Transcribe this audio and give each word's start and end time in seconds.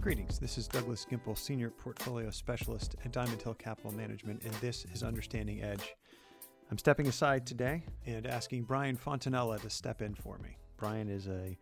Greetings. 0.00 0.38
This 0.38 0.56
is 0.56 0.66
Douglas 0.66 1.04
Gimple, 1.04 1.36
Senior 1.36 1.68
Portfolio 1.68 2.30
Specialist 2.30 2.96
at 3.04 3.12
Diamond 3.12 3.42
Hill 3.42 3.52
Capital 3.52 3.92
Management, 3.92 4.42
and 4.44 4.54
this 4.54 4.86
is 4.94 5.02
Understanding 5.02 5.62
Edge. 5.62 5.94
I'm 6.70 6.78
stepping 6.78 7.06
aside 7.06 7.46
today 7.46 7.82
and 8.06 8.26
asking 8.26 8.62
Brian 8.62 8.96
Fontanella 8.96 9.60
to 9.60 9.68
step 9.68 10.00
in 10.00 10.14
for 10.14 10.38
me. 10.38 10.56
Brian 10.78 11.10
is 11.10 11.28
a 11.28 11.54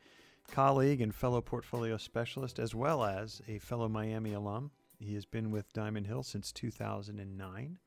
colleague 0.52 1.00
and 1.00 1.12
fellow 1.12 1.40
portfolio 1.40 1.96
specialist, 1.96 2.60
as 2.60 2.76
well 2.76 3.02
as 3.02 3.42
a 3.48 3.58
fellow 3.58 3.88
Miami 3.88 4.34
alum. 4.34 4.70
He 5.00 5.14
has 5.14 5.24
been 5.24 5.50
with 5.50 5.72
Diamond 5.72 6.06
Hill 6.06 6.22
since 6.22 6.52
2009. 6.52 7.78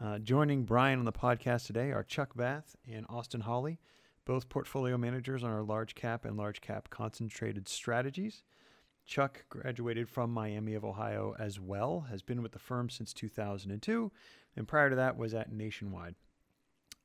Uh, 0.00 0.18
joining 0.18 0.64
Brian 0.64 0.98
on 0.98 1.04
the 1.04 1.12
podcast 1.12 1.66
today 1.66 1.92
are 1.92 2.02
Chuck 2.02 2.34
Bath 2.34 2.74
and 2.92 3.06
Austin 3.08 3.42
Hawley, 3.42 3.78
both 4.24 4.48
portfolio 4.48 4.98
managers 4.98 5.44
on 5.44 5.50
our 5.52 5.62
large 5.62 5.94
cap 5.94 6.24
and 6.24 6.36
large 6.36 6.60
cap 6.60 6.90
concentrated 6.90 7.68
strategies. 7.68 8.42
Chuck 9.06 9.44
graduated 9.48 10.08
from 10.08 10.30
Miami 10.32 10.74
of 10.74 10.84
Ohio 10.84 11.34
as 11.38 11.60
well, 11.60 12.06
has 12.10 12.22
been 12.22 12.42
with 12.42 12.52
the 12.52 12.58
firm 12.58 12.90
since 12.90 13.12
2002, 13.12 14.10
and 14.56 14.68
prior 14.68 14.90
to 14.90 14.96
that 14.96 15.16
was 15.16 15.32
at 15.32 15.52
Nationwide. 15.52 16.16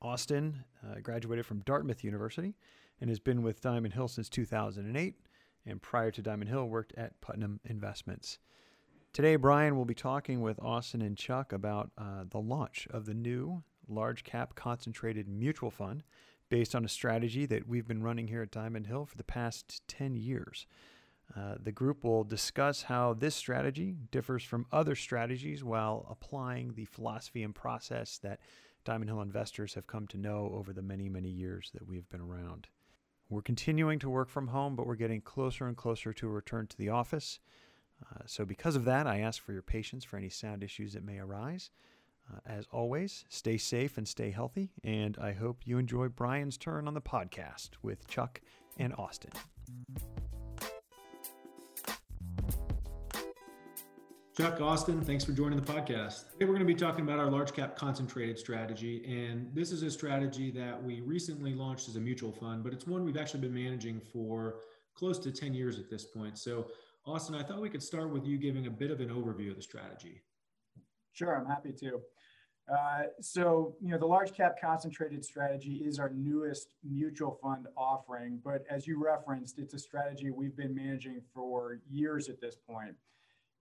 Austin 0.02 0.64
uh, 0.84 1.00
graduated 1.02 1.46
from 1.46 1.60
Dartmouth 1.60 2.04
University 2.04 2.56
and 3.00 3.10
has 3.10 3.20
been 3.20 3.44
with 3.44 3.62
Diamond 3.62 3.94
Hill 3.94 4.08
since 4.08 4.30
2008, 4.30 5.16
and 5.66 5.82
prior 5.82 6.12
to 6.12 6.22
Diamond 6.22 6.50
Hill 6.50 6.68
worked 6.68 6.94
at 6.98 7.22
Putnam 7.22 7.60
Investments. 7.66 8.40
Today, 9.14 9.36
Brian 9.36 9.76
will 9.76 9.86
be 9.86 9.94
talking 9.94 10.42
with 10.42 10.60
Austin 10.60 11.02
and 11.02 11.18
Chuck 11.18 11.54
about 11.54 11.92
uh, 11.98 12.24
the 12.30 12.40
launch 12.40 12.88
of 12.92 13.06
the 13.06 13.14
new 13.14 13.64
large 13.88 14.24
cap 14.24 14.56
concentrated 14.56 15.28
mutual 15.28 15.70
fund 15.70 16.04
based 16.50 16.74
on 16.74 16.86
a 16.86 16.90
strategy 16.90 17.46
that 17.46 17.68
we've 17.68 17.88
been 17.88 18.04
running 18.04 18.28
here 18.28 18.42
at 18.42 18.52
Diamond 18.52 18.88
Hill 18.88 19.06
for 19.06 19.18
the 19.18 19.24
past 19.24 19.82
10 19.88 20.16
years. 20.16 20.66
Uh, 21.36 21.56
the 21.62 21.72
group 21.72 22.04
will 22.04 22.24
discuss 22.24 22.84
how 22.84 23.14
this 23.14 23.36
strategy 23.36 23.96
differs 24.12 24.44
from 24.44 24.66
other 24.72 24.96
strategies 24.96 25.64
while 25.64 26.06
applying 26.10 26.74
the 26.74 26.86
philosophy 26.86 27.44
and 27.44 27.56
process 27.56 28.18
that 28.18 28.40
Diamond 28.84 29.10
Hill 29.10 29.22
investors 29.22 29.74
have 29.76 29.88
come 29.88 30.08
to 30.08 30.18
know 30.18 30.52
over 30.54 30.74
the 30.74 30.82
many, 30.82 31.08
many 31.08 31.30
years 31.30 31.72
that 31.74 31.88
we've 31.88 32.10
been 32.10 32.22
around. 32.22 32.68
We're 33.30 33.42
continuing 33.42 34.00
to 34.00 34.10
work 34.10 34.30
from 34.30 34.48
home, 34.48 34.76
but 34.76 34.86
we're 34.86 34.96
getting 34.96 35.22
closer 35.22 35.68
and 35.68 35.78
closer 35.78 36.12
to 36.12 36.28
a 36.28 36.32
return 36.32 36.68
to 36.68 36.78
the 36.78 36.90
office. 36.90 37.40
Uh, 38.04 38.24
so, 38.26 38.44
because 38.44 38.76
of 38.76 38.84
that, 38.86 39.08
I 39.08 39.20
ask 39.20 39.42
for 39.42 39.54
your 39.54 39.62
patience 39.62 40.04
for 40.04 40.18
any 40.18 40.30
sound 40.30 40.64
issues 40.64 40.94
that 40.94 41.06
may 41.06 41.20
arise. 41.20 41.70
Uh, 42.30 42.40
as 42.46 42.68
always, 42.72 43.24
stay 43.30 43.58
safe 43.58 43.98
and 43.98 44.08
stay 44.08 44.32
healthy, 44.32 44.72
and 44.84 45.18
I 45.22 45.34
hope 45.34 45.62
you 45.66 45.78
enjoy 45.78 46.10
Brian's 46.10 46.58
turn 46.58 46.88
on 46.88 46.94
the 46.94 47.02
podcast 47.02 47.70
with 47.82 48.08
Chuck 48.08 48.42
and 48.78 48.94
Austin. 48.98 49.32
Chuck 54.38 54.62
Austin, 54.62 55.02
thanks 55.02 55.26
for 55.26 55.34
joining 55.34 55.60
the 55.60 55.74
podcast. 55.74 56.32
Today 56.32 56.46
we're 56.46 56.54
going 56.54 56.60
to 56.60 56.66
be 56.66 56.74
talking 56.74 57.04
about 57.04 57.20
our 57.20 57.30
large 57.30 57.52
cap 57.52 57.76
concentrated 57.76 58.40
strategy. 58.40 59.04
And 59.06 59.54
this 59.54 59.74
is 59.74 59.84
a 59.84 59.92
strategy 59.92 60.52
that 60.52 60.82
we 60.82 61.02
recently 61.02 61.54
launched 61.54 61.90
as 61.90 61.98
a 61.98 62.00
mutual 62.00 62.32
fund, 62.32 62.64
but 62.64 62.72
it's 62.72 62.88
one 62.88 63.04
we've 63.04 63.18
actually 63.18 63.42
been 63.42 63.54
managing 63.54 64.00
for 64.00 64.62
close 64.96 65.20
to 65.20 65.32
10 65.34 65.54
years 65.54 65.80
at 65.80 65.90
this 65.90 66.06
point. 66.06 66.38
So, 66.38 66.68
Austin, 67.06 67.36
I 67.36 67.44
thought 67.44 67.60
we 67.60 67.70
could 67.70 67.84
start 67.84 68.10
with 68.10 68.26
you 68.26 68.38
giving 68.38 68.68
a 68.68 68.70
bit 68.70 68.90
of 68.90 69.02
an 69.02 69.10
overview 69.10 69.50
of 69.50 69.58
the 69.58 69.62
strategy. 69.62 70.22
Sure, 71.12 71.38
I'm 71.38 71.46
happy 71.46 71.74
to. 71.82 72.00
Uh, 72.74 73.02
so, 73.20 73.76
you 73.82 73.90
know, 73.90 73.98
the 73.98 74.06
large 74.06 74.34
cap 74.34 74.56
concentrated 74.62 75.26
strategy 75.26 75.84
is 75.86 76.00
our 76.00 76.10
newest 76.10 76.76
mutual 76.90 77.38
fund 77.44 77.68
offering, 77.76 78.40
but 78.46 78.64
as 78.70 78.88
you 78.88 79.04
referenced, 79.04 79.60
it's 79.60 79.74
a 79.74 79.80
strategy 79.80 80.32
we've 80.32 80.56
been 80.56 80.74
managing 80.74 81.20
for 81.34 81.82
years 81.90 82.30
at 82.30 82.40
this 82.40 82.56
point. 82.56 82.96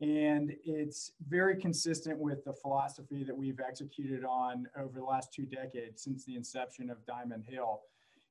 And 0.00 0.54
it's 0.64 1.12
very 1.28 1.56
consistent 1.56 2.18
with 2.18 2.42
the 2.44 2.54
philosophy 2.54 3.22
that 3.24 3.36
we've 3.36 3.60
executed 3.60 4.24
on 4.24 4.66
over 4.78 4.98
the 4.98 5.04
last 5.04 5.32
two 5.32 5.44
decades 5.44 6.02
since 6.02 6.24
the 6.24 6.36
inception 6.36 6.88
of 6.88 7.04
Diamond 7.06 7.44
Hill. 7.46 7.82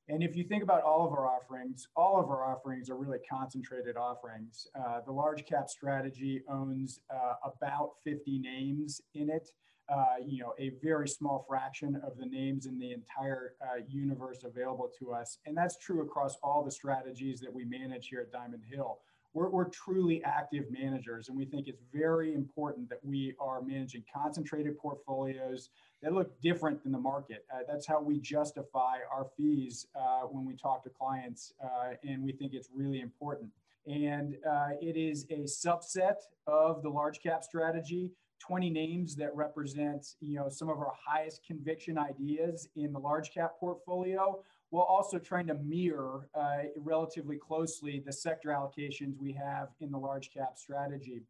And 0.08 0.24
if 0.24 0.34
you 0.34 0.42
think 0.42 0.64
about 0.64 0.82
all 0.82 1.06
of 1.06 1.12
our 1.12 1.28
offerings, 1.28 1.86
all 1.94 2.18
of 2.18 2.28
our 2.30 2.44
offerings 2.44 2.90
are 2.90 2.96
really 2.96 3.20
concentrated 3.30 3.96
offerings. 3.96 4.66
Uh, 4.74 5.00
the 5.06 5.12
large 5.12 5.46
cap 5.46 5.70
strategy 5.70 6.42
owns 6.48 7.00
uh, 7.14 7.34
about 7.44 7.92
50 8.02 8.40
names 8.40 9.00
in 9.14 9.30
it. 9.30 9.50
Uh, 9.88 10.16
you 10.24 10.40
know, 10.40 10.54
a 10.58 10.72
very 10.82 11.08
small 11.08 11.44
fraction 11.48 12.00
of 12.04 12.16
the 12.16 12.26
names 12.26 12.66
in 12.66 12.78
the 12.78 12.92
entire 12.92 13.54
uh, 13.62 13.80
universe 13.88 14.42
available 14.44 14.90
to 14.98 15.12
us. 15.12 15.38
And 15.46 15.56
that's 15.56 15.78
true 15.78 16.02
across 16.02 16.36
all 16.42 16.64
the 16.64 16.70
strategies 16.70 17.40
that 17.40 17.52
we 17.52 17.64
manage 17.64 18.08
here 18.08 18.20
at 18.20 18.32
Diamond 18.32 18.62
Hill 18.68 18.98
we're, 19.32 19.48
we're 19.48 19.68
truly 19.68 20.22
active 20.24 20.64
managers. 20.70 21.28
And 21.28 21.36
we 21.36 21.44
think 21.44 21.68
it's 21.68 21.82
very 21.92 22.34
important 22.34 22.88
that 22.88 22.98
we 23.04 23.34
are 23.40 23.62
managing 23.62 24.04
concentrated 24.12 24.78
portfolios 24.78 25.70
that 26.02 26.12
look 26.12 26.40
different 26.40 26.82
than 26.82 26.92
the 26.92 26.98
market. 26.98 27.44
Uh, 27.52 27.58
that's 27.68 27.86
how 27.86 28.00
we 28.00 28.18
justify 28.18 28.98
our 29.12 29.26
fees 29.36 29.86
uh, 29.94 30.22
when 30.22 30.44
we 30.44 30.54
talk 30.56 30.82
to 30.84 30.90
clients. 30.90 31.52
Uh, 31.62 31.94
and 32.02 32.22
we 32.22 32.32
think 32.32 32.54
it's 32.54 32.70
really 32.74 33.00
important. 33.00 33.50
And 33.86 34.36
uh, 34.48 34.70
it 34.80 34.96
is 34.96 35.26
a 35.30 35.44
subset 35.44 36.16
of 36.46 36.82
the 36.82 36.88
large 36.88 37.20
cap 37.20 37.44
strategy. 37.44 38.10
20 38.40 38.70
names 38.70 39.14
that 39.14 39.34
represent 39.36 40.14
you 40.20 40.36
know 40.36 40.48
some 40.48 40.68
of 40.68 40.78
our 40.78 40.92
highest 41.06 41.44
conviction 41.46 41.98
ideas 41.98 42.68
in 42.74 42.92
the 42.92 42.98
large 42.98 43.32
cap 43.32 43.52
portfolio 43.60 44.42
while 44.70 44.84
also 44.84 45.18
trying 45.18 45.46
to 45.48 45.54
mirror 45.54 46.28
uh, 46.34 46.58
relatively 46.76 47.36
closely 47.36 48.02
the 48.04 48.12
sector 48.12 48.48
allocations 48.50 49.18
we 49.18 49.32
have 49.32 49.68
in 49.80 49.90
the 49.90 49.98
large 49.98 50.32
cap 50.32 50.56
strategy. 50.56 51.22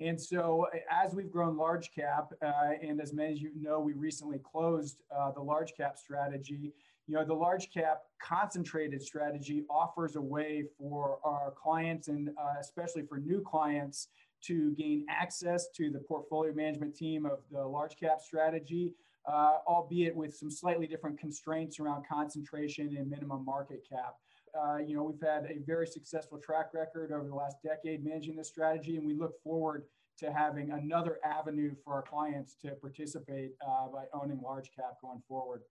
And 0.00 0.20
so, 0.20 0.66
as 0.90 1.14
we've 1.14 1.30
grown 1.30 1.56
large 1.56 1.90
cap, 1.92 2.32
uh, 2.40 2.52
and 2.82 3.00
as 3.00 3.12
many 3.12 3.32
of 3.32 3.38
you 3.38 3.50
know, 3.56 3.80
we 3.80 3.94
recently 3.94 4.38
closed 4.38 5.02
uh, 5.14 5.32
the 5.32 5.40
large 5.40 5.74
cap 5.76 5.98
strategy. 5.98 6.72
You 7.08 7.14
know, 7.16 7.24
the 7.24 7.34
large 7.34 7.72
cap 7.72 8.02
concentrated 8.22 9.02
strategy 9.02 9.64
offers 9.68 10.14
a 10.14 10.20
way 10.20 10.64
for 10.78 11.18
our 11.24 11.52
clients, 11.60 12.08
and 12.08 12.28
uh, 12.28 12.60
especially 12.60 13.02
for 13.02 13.18
new 13.18 13.40
clients, 13.40 14.08
to 14.42 14.72
gain 14.72 15.04
access 15.08 15.68
to 15.76 15.90
the 15.90 15.98
portfolio 15.98 16.52
management 16.52 16.94
team 16.94 17.26
of 17.26 17.38
the 17.50 17.64
large 17.64 17.96
cap 17.96 18.20
strategy, 18.20 18.94
uh, 19.26 19.58
albeit 19.66 20.14
with 20.14 20.34
some 20.34 20.50
slightly 20.50 20.86
different 20.86 21.18
constraints 21.18 21.78
around 21.80 22.04
concentration 22.10 22.96
and 22.96 23.10
minimum 23.10 23.44
market 23.44 23.86
cap. 23.88 24.14
Uh, 24.58 24.76
you 24.78 24.96
know, 24.96 25.02
we've 25.02 25.20
had 25.20 25.44
a 25.44 25.58
very 25.66 25.86
successful 25.86 26.38
track 26.38 26.70
record 26.72 27.12
over 27.12 27.28
the 27.28 27.34
last 27.34 27.56
decade 27.62 28.04
managing 28.04 28.36
this 28.36 28.48
strategy, 28.48 28.96
and 28.96 29.06
we 29.06 29.14
look 29.14 29.40
forward 29.42 29.84
to 30.18 30.32
having 30.32 30.72
another 30.72 31.18
avenue 31.24 31.74
for 31.84 31.94
our 31.94 32.02
clients 32.02 32.56
to 32.62 32.70
participate 32.72 33.52
uh, 33.66 33.86
by 33.88 34.04
owning 34.12 34.40
large 34.42 34.70
cap 34.74 34.94
going 35.00 35.22
forward. 35.28 35.62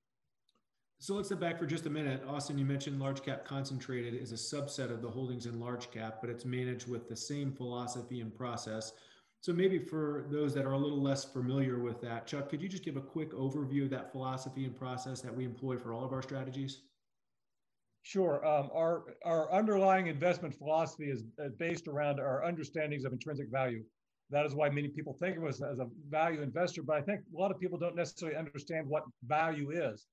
So 0.99 1.13
let's 1.13 1.27
step 1.27 1.39
back 1.39 1.59
for 1.59 1.67
just 1.67 1.85
a 1.85 1.91
minute. 1.91 2.23
Austin, 2.27 2.57
you 2.57 2.65
mentioned 2.65 2.99
large 2.99 3.21
cap 3.21 3.45
concentrated 3.45 4.15
is 4.15 4.31
a 4.31 4.35
subset 4.35 4.89
of 4.89 5.03
the 5.03 5.09
holdings 5.09 5.45
in 5.45 5.59
large 5.59 5.91
cap, 5.91 6.17
but 6.21 6.29
it's 6.29 6.43
managed 6.43 6.87
with 6.87 7.07
the 7.07 7.15
same 7.15 7.51
philosophy 7.51 8.19
and 8.19 8.35
process. 8.35 8.93
So 9.41 9.53
maybe 9.53 9.77
for 9.77 10.25
those 10.31 10.55
that 10.55 10.65
are 10.65 10.71
a 10.71 10.77
little 10.77 11.01
less 11.01 11.23
familiar 11.23 11.77
with 11.77 12.01
that, 12.01 12.25
Chuck, 12.25 12.49
could 12.49 12.63
you 12.63 12.67
just 12.67 12.83
give 12.83 12.97
a 12.97 13.01
quick 13.01 13.31
overview 13.33 13.83
of 13.83 13.91
that 13.91 14.11
philosophy 14.11 14.65
and 14.65 14.75
process 14.75 15.21
that 15.21 15.35
we 15.35 15.45
employ 15.45 15.77
for 15.77 15.93
all 15.93 16.03
of 16.03 16.13
our 16.13 16.23
strategies? 16.23 16.81
Sure. 18.01 18.43
Um, 18.43 18.69
our, 18.73 19.03
our 19.23 19.53
underlying 19.53 20.07
investment 20.07 20.55
philosophy 20.55 21.11
is 21.11 21.23
based 21.59 21.87
around 21.87 22.19
our 22.19 22.43
understandings 22.43 23.05
of 23.05 23.13
intrinsic 23.13 23.51
value. 23.51 23.83
That 24.31 24.47
is 24.47 24.55
why 24.55 24.69
many 24.69 24.87
people 24.87 25.15
think 25.21 25.37
of 25.37 25.43
us 25.43 25.61
as 25.61 25.77
a 25.77 25.87
value 26.09 26.41
investor, 26.41 26.81
but 26.81 26.97
I 26.97 27.01
think 27.01 27.21
a 27.33 27.39
lot 27.39 27.51
of 27.51 27.59
people 27.59 27.77
don't 27.77 27.95
necessarily 27.95 28.35
understand 28.35 28.87
what 28.87 29.03
value 29.23 29.69
is. 29.69 30.07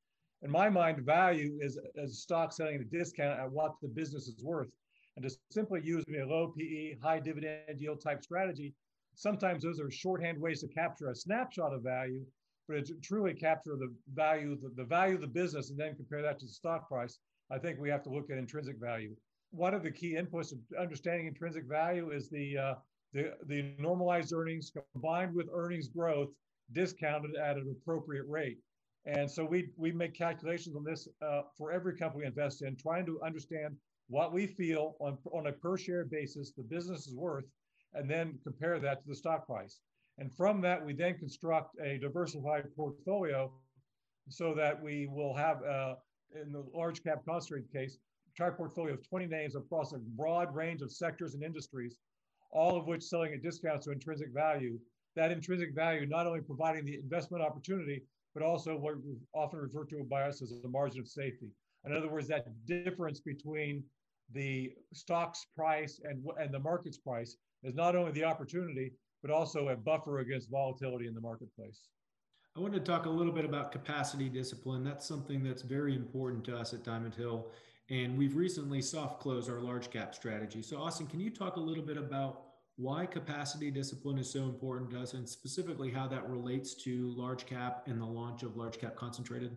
In 0.45 0.51
my 0.51 0.69
mind, 0.69 1.05
value 1.05 1.59
is, 1.61 1.79
a 1.97 2.07
stock 2.07 2.53
selling 2.53 2.77
at 2.77 2.81
a 2.83 2.85
discount 2.85 3.41
at 3.41 3.51
what 3.51 3.73
the 3.83 3.89
business 3.89 4.29
is 4.29 4.43
worth. 4.43 4.69
And 5.17 5.25
to 5.25 5.35
simply 5.51 5.81
use 5.83 6.05
a 6.09 6.25
low 6.25 6.53
PE, 6.57 6.97
high 7.03 7.21
dividend 7.21 7.81
yield 7.81 8.03
type 8.03 8.23
strategy 8.23 8.75
sometimes 9.15 9.63
those 9.63 9.81
are 9.81 9.91
shorthand 9.91 10.41
ways 10.41 10.61
to 10.61 10.69
capture 10.69 11.11
a 11.11 11.15
snapshot 11.15 11.73
of 11.73 11.83
value, 11.83 12.25
but 12.69 12.85
to 12.87 12.95
truly 13.03 13.35
capture 13.35 13.77
the 13.77 13.93
value, 14.15 14.57
the, 14.61 14.71
the 14.77 14.85
value 14.85 15.15
of 15.15 15.21
the 15.21 15.27
business, 15.27 15.71
and 15.71 15.79
then 15.79 15.95
compare 15.95 16.23
that 16.23 16.39
to 16.41 16.47
the 16.47 16.53
stock 16.53 16.89
price, 16.89 17.19
I 17.51 17.59
think 17.59 17.79
we 17.79 17.91
have 17.91 18.03
to 18.05 18.11
look 18.11 18.31
at 18.31 18.39
intrinsic 18.39 18.81
value. 18.81 19.15
One 19.51 19.75
of 19.75 19.83
the 19.83 19.91
key 19.91 20.17
inputs 20.19 20.53
of 20.53 20.59
understanding 20.79 21.27
intrinsic 21.27 21.65
value 21.67 22.11
is 22.11 22.29
the 22.29 22.59
uh, 22.59 22.75
the, 23.13 23.35
the 23.47 23.75
normalized 23.79 24.33
earnings 24.33 24.73
combined 24.93 25.35
with 25.37 25.47
earnings 25.53 25.87
growth 25.87 26.31
discounted 26.73 27.37
at 27.37 27.57
an 27.57 27.73
appropriate 27.81 28.25
rate. 28.27 28.59
And 29.07 29.31
so 29.31 29.45
we, 29.45 29.69
we 29.77 29.93
make 29.93 30.15
calculations 30.15 30.77
on 30.77 30.85
this 30.85 31.09
uh, 31.21 31.43
for 31.57 31.73
every 31.73 31.97
company 31.97 32.23
we 32.23 32.27
invest 32.27 32.63
in, 32.63 32.77
trying 32.77 33.05
to 33.07 33.21
understand 33.23 33.77
what 34.09 34.33
we 34.33 34.47
feel 34.47 34.97
on, 35.01 35.19
on 35.33 35.47
a 35.47 35.53
per 35.53 35.77
share 35.77 36.05
basis 36.05 36.53
the 36.57 36.63
business 36.63 37.07
is 37.07 37.15
worth 37.15 37.45
and 37.95 38.11
then 38.11 38.39
compare 38.43 38.79
that 38.79 39.03
to 39.03 39.09
the 39.09 39.15
stock 39.15 39.47
price. 39.47 39.81
And 40.19 40.33
from 40.33 40.61
that, 40.63 40.85
we 40.85 40.95
then 40.95 41.19
construct 41.19 41.77
a 41.81 41.99
diversified 41.99 42.65
portfolio 42.77 43.53
so 44.29 44.55
that 44.55 44.81
we 44.81 45.07
will 45.11 45.35
have, 45.35 45.63
uh, 45.63 45.95
in 46.41 46.53
the 46.53 46.65
large 46.75 47.03
cap 47.03 47.23
concentrated 47.27 47.71
case, 47.73 47.99
entire 48.37 48.53
portfolio 48.53 48.95
of 48.95 49.09
20 49.09 49.27
names 49.27 49.55
across 49.55 49.93
a 49.93 49.99
broad 49.99 50.55
range 50.55 50.83
of 50.83 50.91
sectors 50.91 51.35
and 51.35 51.43
industries, 51.43 51.97
all 52.51 52.77
of 52.77 52.87
which 52.87 53.03
selling 53.03 53.33
at 53.33 53.43
discounts 53.43 53.87
to 53.87 53.93
intrinsic 53.93 54.33
value. 54.33 54.79
That 55.17 55.31
intrinsic 55.31 55.75
value 55.75 56.07
not 56.07 56.27
only 56.27 56.41
providing 56.41 56.85
the 56.85 56.95
investment 56.95 57.43
opportunity, 57.43 58.03
but 58.35 58.43
also 58.43 58.77
what 58.77 58.97
we 59.05 59.17
often 59.33 59.61
refer 59.61 59.85
to 59.85 60.05
by 60.05 60.23
us 60.23 60.43
as 60.43 60.53
the 60.61 60.69
margin 60.69 61.01
of 61.01 61.09
safety. 61.09 61.51
In 61.85 61.97
other 61.97 62.09
words, 62.09 62.29
that 62.29 62.47
difference 62.67 63.21
between 63.21 63.85
the 64.33 64.73
stock's 64.93 65.47
price 65.57 66.01
and, 66.03 66.25
and 66.39 66.53
the 66.53 66.59
market's 66.59 66.99
price 66.99 67.37
is 67.63 67.75
not 67.75 67.95
only 67.95 68.13
the 68.13 68.25
opportunity, 68.25 68.93
but 69.23 69.31
also 69.31 69.69
a 69.69 69.77
buffer 69.77 70.19
against 70.19 70.51
volatility 70.51 71.07
in 71.07 71.15
the 71.15 71.21
marketplace. 71.21 71.89
I 72.57 72.61
want 72.61 72.73
to 72.75 72.81
talk 72.81 73.07
a 73.07 73.11
little 73.11 73.33
bit 73.33 73.45
about 73.45 73.73
capacity 73.73 74.29
discipline. 74.29 74.85
That's 74.85 75.07
something 75.07 75.43
that's 75.43 75.63
very 75.63 75.95
important 75.95 76.45
to 76.45 76.57
us 76.57 76.73
at 76.73 76.85
Diamond 76.85 77.15
Hill. 77.15 77.47
And 77.91 78.17
we've 78.17 78.37
recently 78.37 78.81
soft 78.81 79.21
closed 79.21 79.51
our 79.51 79.61
large 79.61 79.91
cap 79.91 80.15
strategy. 80.15 80.63
So, 80.63 80.79
Austin, 80.79 81.07
can 81.07 81.21
you 81.21 81.31
talk 81.31 81.57
a 81.57 81.61
little 81.61 81.85
bit 81.85 81.97
about 81.97 82.54
why 82.77 83.07
capacity 83.07 83.71
discipline 83.71 84.19
is 84.19 84.31
so 84.31 84.45
important 84.45 84.91
to 84.91 85.01
us 85.01 85.15
and 85.15 85.29
specifically 85.29 85.91
how 85.91 86.09
that 86.09 86.29
relates 86.29 86.75
to 86.75 87.15
large 87.17 87.47
cap 87.47 87.85
and 87.87 88.01
the 88.01 88.07
launch 88.07 88.43
of 88.43 88.57
large 88.57 88.79
cap 88.79 88.97
concentrated? 88.97 89.57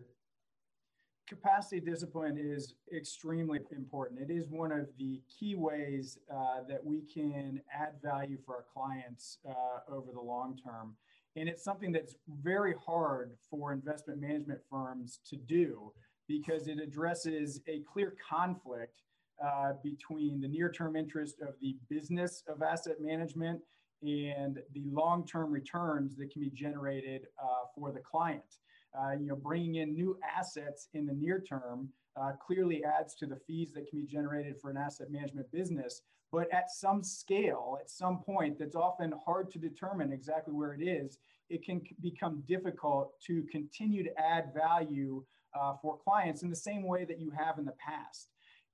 Capacity 1.27 1.81
discipline 1.81 2.37
is 2.37 2.75
extremely 2.95 3.59
important. 3.75 4.21
It 4.21 4.31
is 4.31 4.47
one 4.47 4.71
of 4.71 4.87
the 4.97 5.19
key 5.27 5.55
ways 5.55 6.19
uh, 6.33 6.59
that 6.69 6.83
we 6.83 7.01
can 7.01 7.59
add 7.73 7.95
value 8.01 8.37
for 8.45 8.55
our 8.55 8.65
clients 8.71 9.39
uh, 9.49 9.91
over 9.91 10.11
the 10.13 10.21
long 10.21 10.57
term. 10.63 10.95
And 11.35 11.49
it's 11.49 11.63
something 11.63 11.91
that's 11.91 12.15
very 12.41 12.75
hard 12.85 13.31
for 13.49 13.73
investment 13.73 14.21
management 14.21 14.61
firms 14.69 15.19
to 15.29 15.35
do 15.35 15.91
because 16.27 16.67
it 16.67 16.79
addresses 16.79 17.61
a 17.67 17.81
clear 17.81 18.15
conflict 18.29 19.01
uh, 19.43 19.73
between 19.83 20.41
the 20.41 20.47
near 20.47 20.71
term 20.71 20.95
interest 20.95 21.41
of 21.41 21.53
the 21.61 21.75
business 21.89 22.43
of 22.47 22.61
asset 22.61 22.95
management 22.99 23.61
and 24.01 24.59
the 24.73 24.83
long 24.91 25.25
term 25.25 25.51
returns 25.51 26.15
that 26.15 26.31
can 26.31 26.41
be 26.41 26.49
generated 26.49 27.27
uh, 27.41 27.65
for 27.75 27.91
the 27.91 27.99
client. 27.99 28.57
Uh, 28.97 29.11
you 29.11 29.27
know, 29.27 29.35
bringing 29.35 29.75
in 29.75 29.93
new 29.93 30.17
assets 30.37 30.87
in 30.93 31.05
the 31.05 31.13
near 31.13 31.39
term 31.39 31.89
uh, 32.19 32.31
clearly 32.45 32.83
adds 32.83 33.15
to 33.15 33.25
the 33.25 33.35
fees 33.47 33.71
that 33.73 33.87
can 33.89 33.99
be 33.99 34.07
generated 34.07 34.55
for 34.59 34.69
an 34.69 34.77
asset 34.77 35.11
management 35.11 35.51
business. 35.51 36.01
But 36.31 36.51
at 36.51 36.69
some 36.71 37.03
scale, 37.03 37.77
at 37.79 37.89
some 37.89 38.19
point, 38.19 38.59
that's 38.59 38.75
often 38.75 39.13
hard 39.25 39.51
to 39.51 39.59
determine 39.59 40.11
exactly 40.11 40.53
where 40.53 40.73
it 40.73 40.83
is, 40.83 41.19
it 41.49 41.63
can 41.63 41.81
become 42.01 42.43
difficult 42.47 43.13
to 43.21 43.43
continue 43.51 44.03
to 44.03 44.19
add 44.19 44.51
value 44.53 45.23
uh, 45.57 45.73
for 45.81 45.97
clients 45.97 46.43
in 46.43 46.49
the 46.49 46.55
same 46.55 46.83
way 46.83 47.05
that 47.05 47.19
you 47.19 47.31
have 47.31 47.57
in 47.57 47.65
the 47.65 47.73
past. 47.73 48.29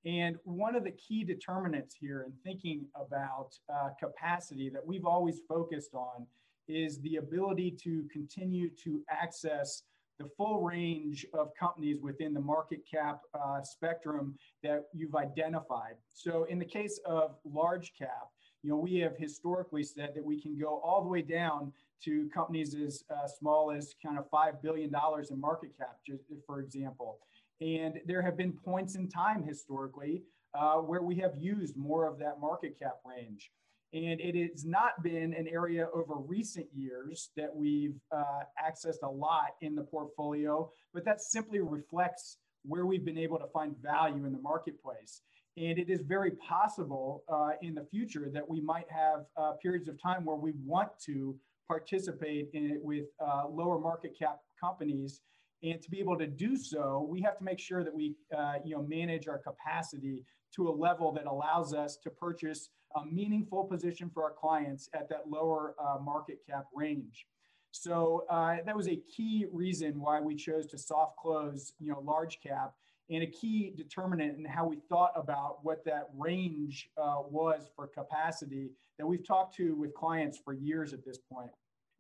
And 0.06 0.38
one 0.44 0.76
of 0.76 0.84
the 0.84 0.92
key 0.92 1.24
determinants 1.24 1.96
here 1.96 2.24
in 2.24 2.34
thinking 2.44 2.86
about 2.96 3.58
uh, 3.74 3.90
capacity 4.00 4.70
that 4.70 4.86
we've 4.86 5.06
always 5.06 5.42
focused 5.48 5.94
on 5.94 6.28
is 6.68 7.00
the 7.02 7.18
ability 7.18 7.72
to 7.84 8.06
continue 8.12 8.70
to 8.84 9.02
access 9.10 9.84
the 10.20 10.30
full 10.38 10.62
range 10.62 11.26
of 11.34 11.50
companies 11.60 12.00
within 12.02 12.34
the 12.34 12.40
market 12.40 12.82
cap 12.90 13.22
uh, 13.34 13.62
spectrum 13.62 14.36
that 14.62 14.84
you've 14.94 15.16
identified. 15.16 15.96
So 16.14 16.44
in 16.46 16.60
the 16.60 16.66
case 16.66 17.00
of 17.06 17.36
large 17.46 17.94
cap, 17.98 18.28
you 18.62 18.70
know, 18.70 18.78
we 18.78 18.98
have 18.98 19.18
historically 19.18 19.84
said 19.84 20.12
that 20.16 20.24
we 20.24 20.40
can 20.40 20.58
go 20.58 20.80
all 20.84 21.02
the 21.02 21.10
way 21.10 21.22
down 21.22 21.74
to 22.06 22.30
companies 22.34 22.76
as 22.76 23.04
uh, 23.10 23.28
small 23.28 23.72
as 23.72 23.96
kind 24.06 24.18
of 24.18 24.30
$5 24.30 24.62
billion 24.62 24.92
in 25.30 25.42
market 25.42 25.72
cap, 25.78 25.98
for 26.46 26.60
example. 26.60 27.20
And 27.63 28.01
there 28.06 28.21
have 28.21 28.36
been 28.36 28.51
points 28.51 28.95
in 28.95 29.07
time 29.07 29.42
historically 29.42 30.24
uh, 30.54 30.75
where 30.75 31.01
we 31.01 31.15
have 31.15 31.31
used 31.39 31.77
more 31.77 32.06
of 32.06 32.19
that 32.19 32.42
market 32.42 32.77
cap 32.77 32.98
range. 33.06 33.51
And 33.94 34.19
it 34.19 34.36
has 34.51 34.65
not 34.65 35.01
been 35.01 35.33
an 35.33 35.48
area 35.48 35.88
over 35.94 36.15
recent 36.15 36.65
years 36.75 37.30
that 37.38 37.56
we've 37.56 37.95
uh, 38.12 38.42
accessed 38.62 39.04
a 39.04 39.10
lot 39.10 39.51
in 39.62 39.75
the 39.75 39.83
portfolio, 39.83 40.69
but 40.94 41.06
that 41.06 41.21
simply 41.21 41.60
reflects 41.60 42.38
where 42.63 42.86
we've 42.86 43.06
been 43.06 43.18
able 43.18 43.38
to 43.39 43.48
find 43.54 43.75
value 43.81 44.25
in 44.25 44.33
the 44.33 44.39
marketplace. 44.39 45.21
And 45.56 45.77
it 45.77 45.89
is 45.89 46.01
very 46.01 46.31
possible 46.31 47.24
uh, 47.31 47.51
in 47.62 47.75
the 47.75 47.86
future 47.86 48.30
that 48.33 48.50
we 48.50 48.59
might 48.59 48.88
have 48.89 49.25
uh, 49.38 49.54
periods 49.62 49.88
of 49.88 50.01
time 50.01 50.25
where 50.25 50.36
we 50.36 50.54
want 50.66 50.89
to 51.06 51.36
participate 51.68 52.50
in 52.54 52.71
it 52.71 52.80
with 52.81 53.06
uh, 53.25 53.44
lower 53.48 53.80
market 53.80 54.18
cap 54.18 54.39
companies. 54.59 55.21
And 55.63 55.81
to 55.81 55.89
be 55.89 56.00
able 56.00 56.18
to 56.18 56.27
do 56.27 56.57
so, 56.57 57.07
we 57.10 57.21
have 57.21 57.38
to 57.38 57.44
make 57.44 57.60
sure 57.60 57.83
that 57.83 57.94
we 57.94 58.15
uh, 58.38 58.56
you 58.65 58.75
know, 58.75 58.81
manage 58.83 59.27
our 59.27 59.38
capacity 59.38 60.25
to 60.56 60.68
a 60.68 60.71
level 60.71 61.12
that 61.13 61.25
allows 61.25 61.74
us 61.74 61.98
to 62.04 62.10
purchase 62.10 62.69
a 62.95 63.06
meaningful 63.06 63.63
position 63.63 64.10
for 64.13 64.24
our 64.24 64.33
clients 64.33 64.89
at 64.94 65.10
that 65.10 65.24
lower 65.27 65.75
uh, 65.80 65.98
market 66.00 66.39
cap 66.48 66.65
range. 66.75 67.25
So 67.71 68.25
uh, 68.30 68.57
that 68.65 68.75
was 68.75 68.88
a 68.88 68.98
key 69.15 69.48
reason 69.51 70.00
why 70.00 70.19
we 70.19 70.36
chose 70.36 70.68
to 70.68 70.77
soft 70.77 71.18
close, 71.18 71.74
you 71.80 71.92
know, 71.92 72.01
large 72.01 72.39
cap, 72.45 72.74
and 73.09 73.24
a 73.24 73.27
key 73.27 73.74
determinant 73.75 74.38
in 74.38 74.45
how 74.45 74.68
we 74.68 74.77
thought 74.89 75.12
about 75.16 75.57
what 75.63 75.83
that 75.86 76.09
range 76.16 76.89
uh, 76.98 77.21
was 77.27 77.69
for 77.75 77.88
capacity 77.88 78.69
that 79.00 79.07
we've 79.07 79.25
talked 79.25 79.56
to 79.56 79.75
with 79.75 79.94
clients 79.95 80.38
for 80.38 80.54
years 80.54 80.94
at 80.94 81.04
this 81.04 81.18
point. 81.31 81.50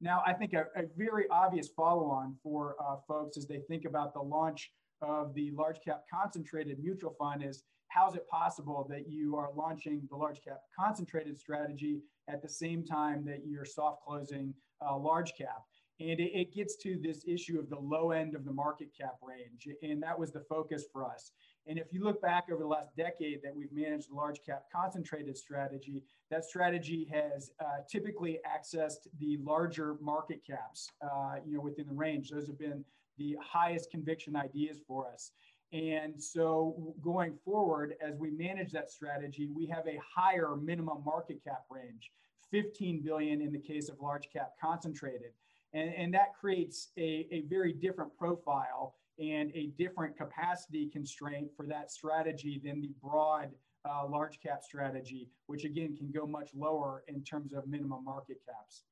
Now, 0.03 0.21
I 0.27 0.33
think 0.33 0.51
a, 0.51 0.65
a 0.75 0.83
very 0.97 1.29
obvious 1.29 1.69
follow-on 1.69 2.35
for 2.43 2.75
uh, 2.77 2.97
folks 3.07 3.37
as 3.37 3.47
they 3.47 3.59
think 3.69 3.85
about 3.85 4.13
the 4.13 4.19
launch 4.19 4.69
of 5.01 5.33
the 5.33 5.51
large 5.51 5.77
cap 5.79 6.01
concentrated 6.13 6.77
mutual 6.83 7.15
fund 7.17 7.41
is 7.41 7.63
how 7.87 8.09
is 8.09 8.15
it 8.15 8.27
possible 8.27 8.85
that 8.89 9.07
you 9.07 9.37
are 9.37 9.51
launching 9.55 10.01
the 10.09 10.17
large 10.17 10.41
cap 10.43 10.59
concentrated 10.77 11.39
strategy 11.39 12.01
at 12.27 12.41
the 12.41 12.49
same 12.49 12.83
time 12.83 13.23
that 13.23 13.45
you're 13.45 13.63
soft 13.63 14.03
closing 14.05 14.53
uh, 14.85 14.97
large 14.97 15.35
cap? 15.37 15.63
And 16.01 16.19
it, 16.19 16.37
it, 16.37 16.53
gets 16.53 16.75
to 16.77 16.99
this 17.01 17.23
issue 17.25 17.57
of 17.57 17.69
the 17.69 17.79
low 17.79 18.11
end 18.11 18.35
of 18.35 18.43
the 18.43 18.51
market 18.51 18.89
cap 18.99 19.15
range. 19.21 19.69
And 19.83 20.03
that 20.03 20.19
was 20.19 20.33
the 20.33 20.43
focus 20.49 20.83
for 20.91 21.05
us. 21.05 21.31
And 21.65 21.79
if 21.79 21.87
you 21.91 22.03
look 22.03 22.21
back 22.21 22.45
over 22.51 22.61
the 22.61 22.67
last 22.67 22.95
decade 22.97 23.41
that 23.43 23.55
we've 23.55 23.71
managed 23.71 24.09
the 24.09 24.15
large 24.15 24.41
cap 24.45 24.63
concentrated 24.73 25.37
strategy, 25.37 26.03
that 26.29 26.43
strategy 26.43 27.07
has 27.11 27.51
uh, 27.59 27.83
typically 27.89 28.39
accessed 28.45 29.07
the 29.19 29.37
larger 29.41 29.95
market 30.01 30.41
caps, 30.45 30.89
uh, 31.01 31.35
you 31.45 31.55
know, 31.55 31.61
within 31.61 31.87
the 31.87 31.93
range. 31.93 32.29
Those 32.29 32.47
have 32.47 32.59
been 32.59 32.83
the 33.17 33.37
highest 33.41 33.91
conviction 33.91 34.35
ideas 34.35 34.79
for 34.87 35.07
us. 35.07 35.31
And 35.71 36.21
so 36.21 36.93
going 37.01 37.35
forward, 37.43 37.95
as 38.05 38.15
we 38.17 38.29
manage 38.29 38.71
that 38.73 38.91
strategy, 38.91 39.47
we 39.47 39.65
have 39.67 39.87
a 39.87 39.99
higher 40.15 40.55
minimum 40.55 41.03
market 41.03 41.43
cap 41.43 41.63
range, 41.69 42.11
15 42.51 43.01
billion 43.01 43.41
in 43.41 43.51
the 43.51 43.59
case 43.59 43.89
of 43.89 43.99
large 43.99 44.29
cap 44.31 44.51
concentrated. 44.61 45.31
And, 45.73 45.93
and 45.95 46.13
that 46.13 46.35
creates 46.39 46.89
a, 46.97 47.27
a 47.31 47.41
very 47.49 47.73
different 47.73 48.15
profile 48.17 48.95
and 49.19 49.51
a 49.53 49.67
different 49.77 50.17
capacity 50.17 50.87
constraint 50.87 51.49
for 51.55 51.65
that 51.67 51.91
strategy 51.91 52.61
than 52.63 52.81
the 52.81 52.89
broad 53.01 53.49
uh, 53.85 54.07
large 54.07 54.39
cap 54.39 54.63
strategy, 54.63 55.29
which 55.47 55.65
again 55.65 55.95
can 55.95 56.11
go 56.11 56.25
much 56.25 56.49
lower 56.55 57.03
in 57.07 57.23
terms 57.23 57.53
of 57.53 57.67
minimum 57.67 58.03
market 58.03 58.37
caps. 58.45 58.83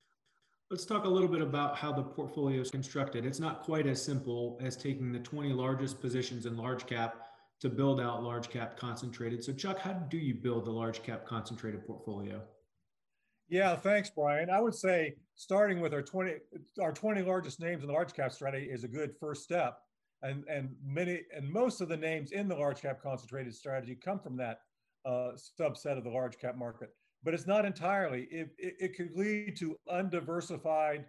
Let's 0.69 0.85
talk 0.85 1.05
a 1.05 1.09
little 1.09 1.27
bit 1.27 1.41
about 1.41 1.75
how 1.77 1.91
the 1.91 2.03
portfolio 2.03 2.61
is 2.61 2.71
constructed. 2.71 3.25
It's 3.25 3.39
not 3.39 3.63
quite 3.63 3.87
as 3.87 4.01
simple 4.01 4.57
as 4.61 4.77
taking 4.77 5.11
the 5.11 5.19
20 5.19 5.51
largest 5.51 5.99
positions 5.99 6.45
in 6.45 6.55
large 6.55 6.85
cap 6.85 7.27
to 7.59 7.69
build 7.69 7.99
out 7.99 8.23
large 8.23 8.49
cap 8.49 8.77
concentrated. 8.77 9.43
So, 9.43 9.53
Chuck, 9.53 9.79
how 9.79 9.93
do 9.93 10.17
you 10.17 10.33
build 10.33 10.65
the 10.65 10.71
large 10.71 11.03
cap 11.03 11.25
concentrated 11.25 11.85
portfolio? 11.85 12.41
Yeah, 13.49 13.75
thanks, 13.75 14.09
Brian. 14.09 14.49
I 14.49 14.61
would 14.61 14.73
say 14.73 15.15
starting 15.35 15.81
with 15.81 15.93
our 15.93 16.01
20 16.01 16.35
our 16.81 16.93
20 16.93 17.21
largest 17.21 17.59
names 17.59 17.81
in 17.81 17.87
the 17.87 17.93
large 17.93 18.13
cap 18.13 18.31
strategy 18.31 18.67
is 18.71 18.85
a 18.85 18.87
good 18.87 19.13
first 19.19 19.43
step. 19.43 19.79
And 20.23 20.43
and 20.47 20.75
many 20.83 21.21
and 21.35 21.51
most 21.51 21.81
of 21.81 21.89
the 21.89 21.97
names 21.97 22.31
in 22.31 22.47
the 22.47 22.55
large 22.55 22.81
cap 22.81 23.01
concentrated 23.01 23.55
strategy 23.55 23.95
come 23.95 24.19
from 24.19 24.37
that 24.37 24.59
uh, 25.05 25.31
subset 25.59 25.97
of 25.97 26.03
the 26.03 26.09
large 26.09 26.37
cap 26.37 26.55
market 26.55 26.91
but 27.23 27.33
it's 27.33 27.47
not 27.47 27.65
entirely. 27.65 28.27
It, 28.31 28.49
it, 28.57 28.75
it 28.79 28.95
could 28.95 29.11
lead 29.15 29.55
to 29.57 29.75
undiversified 29.89 31.05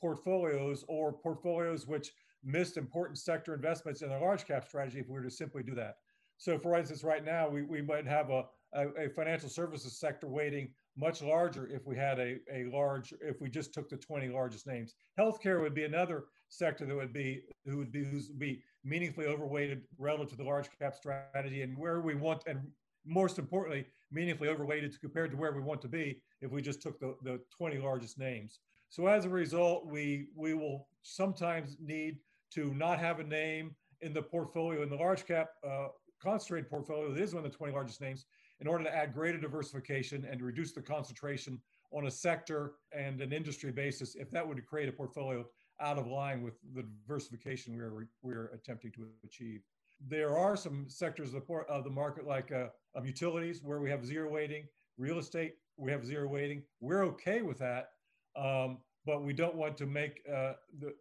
portfolios 0.00 0.84
or 0.88 1.12
portfolios 1.12 1.86
which 1.86 2.12
missed 2.42 2.76
important 2.76 3.18
sector 3.18 3.54
investments 3.54 4.02
in 4.02 4.10
the 4.10 4.18
large 4.18 4.46
cap 4.46 4.66
strategy 4.66 5.00
if 5.00 5.08
we 5.08 5.14
were 5.14 5.22
to 5.22 5.30
simply 5.30 5.62
do 5.62 5.74
that. 5.74 5.96
So, 6.36 6.58
for 6.58 6.76
instance, 6.76 7.04
right 7.04 7.24
now 7.24 7.48
we, 7.48 7.62
we 7.62 7.80
might 7.80 8.06
have 8.06 8.30
a, 8.30 8.44
a, 8.74 8.88
a 9.06 9.08
financial 9.10 9.48
services 9.48 9.98
sector 9.98 10.26
weighting 10.26 10.70
much 10.96 11.22
larger 11.22 11.66
if 11.66 11.86
we 11.86 11.96
had 11.96 12.18
a, 12.18 12.38
a 12.52 12.64
large, 12.72 13.12
if 13.20 13.40
we 13.40 13.48
just 13.48 13.74
took 13.74 13.88
the 13.88 13.96
20 13.96 14.28
largest 14.28 14.66
names. 14.66 14.94
Healthcare 15.18 15.60
would 15.60 15.74
be 15.74 15.84
another 15.84 16.24
sector 16.48 16.86
that 16.86 16.94
would 16.94 17.12
be, 17.12 17.42
who 17.66 17.78
would 17.78 17.90
be, 17.90 18.04
who's 18.04 18.28
be 18.28 18.62
meaningfully 18.84 19.26
overweighted 19.26 19.82
relative 19.98 20.30
to 20.30 20.36
the 20.36 20.44
large 20.44 20.68
cap 20.78 20.94
strategy 20.94 21.62
and 21.62 21.76
where 21.76 22.00
we 22.00 22.14
want, 22.14 22.42
and 22.46 22.60
most 23.04 23.38
importantly, 23.38 23.86
meaningfully 24.10 24.48
overweighted 24.48 24.98
compared 25.00 25.30
to 25.30 25.36
where 25.36 25.52
we 25.52 25.60
want 25.60 25.82
to 25.82 25.88
be 25.88 26.20
if 26.40 26.50
we 26.52 26.62
just 26.62 26.80
took 26.80 26.98
the, 27.00 27.16
the 27.22 27.40
20 27.56 27.78
largest 27.78 28.18
names. 28.18 28.60
So 28.88 29.06
as 29.08 29.24
a 29.24 29.28
result, 29.28 29.86
we, 29.86 30.28
we 30.36 30.54
will 30.54 30.86
sometimes 31.02 31.76
need 31.80 32.18
to 32.52 32.72
not 32.74 33.00
have 33.00 33.18
a 33.18 33.24
name 33.24 33.74
in 34.00 34.12
the 34.12 34.22
portfolio 34.22 34.82
in 34.82 34.88
the 34.88 34.96
large 34.96 35.26
cap 35.26 35.48
uh, 35.68 35.88
concentrated 36.22 36.70
portfolio 36.70 37.12
that 37.12 37.20
is 37.20 37.34
one 37.34 37.44
of 37.44 37.50
the 37.50 37.56
20 37.56 37.72
largest 37.72 38.00
names 38.00 38.26
in 38.64 38.70
order 38.70 38.84
to 38.84 38.94
add 38.94 39.12
greater 39.12 39.36
diversification 39.36 40.26
and 40.30 40.40
reduce 40.40 40.72
the 40.72 40.80
concentration 40.80 41.60
on 41.92 42.06
a 42.06 42.10
sector 42.10 42.72
and 42.92 43.20
an 43.20 43.30
industry 43.30 43.70
basis 43.70 44.14
if 44.14 44.30
that 44.30 44.46
would 44.46 44.64
create 44.64 44.88
a 44.88 44.92
portfolio 44.92 45.44
out 45.80 45.98
of 45.98 46.06
line 46.06 46.42
with 46.42 46.54
the 46.74 46.82
diversification 47.06 47.76
we're, 47.76 48.08
we're 48.22 48.46
attempting 48.54 48.90
to 48.92 49.06
achieve. 49.22 49.60
There 50.08 50.38
are 50.38 50.56
some 50.56 50.86
sectors 50.88 51.34
of 51.34 51.46
the, 51.46 51.54
of 51.68 51.84
the 51.84 51.90
market 51.90 52.26
like 52.26 52.52
uh, 52.52 52.68
of 52.94 53.06
utilities 53.06 53.62
where 53.62 53.80
we 53.80 53.90
have 53.90 54.04
zero 54.04 54.30
weighting, 54.30 54.64
real 54.96 55.18
estate, 55.18 55.56
we 55.76 55.90
have 55.90 56.06
zero 56.06 56.26
weighting. 56.26 56.62
We're 56.80 57.04
okay 57.04 57.42
with 57.42 57.58
that, 57.58 57.90
um, 58.34 58.78
but 59.04 59.24
we 59.24 59.34
don't 59.34 59.56
want 59.56 59.76
to 59.76 59.86
make 59.86 60.22
uh, 60.26 60.52
the, 60.80 60.94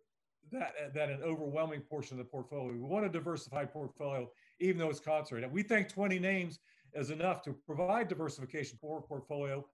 that, 0.51 0.93
that 0.93 1.09
an 1.09 1.21
overwhelming 1.23 1.81
portion 1.81 2.19
of 2.19 2.25
the 2.25 2.29
portfolio. 2.29 2.73
We 2.73 2.79
want 2.79 3.05
a 3.05 3.09
diversified 3.09 3.71
portfolio, 3.71 4.29
even 4.59 4.79
though 4.79 4.89
it's 4.89 4.99
concentrated. 4.99 5.51
We 5.51 5.63
think 5.63 5.87
20 5.87 6.19
names 6.19 6.59
is 6.95 7.09
enough 7.09 7.41
to 7.43 7.53
provide 7.65 8.07
diversification 8.07 8.77
for 8.81 8.99
a 8.99 9.01
portfolio 9.01 9.65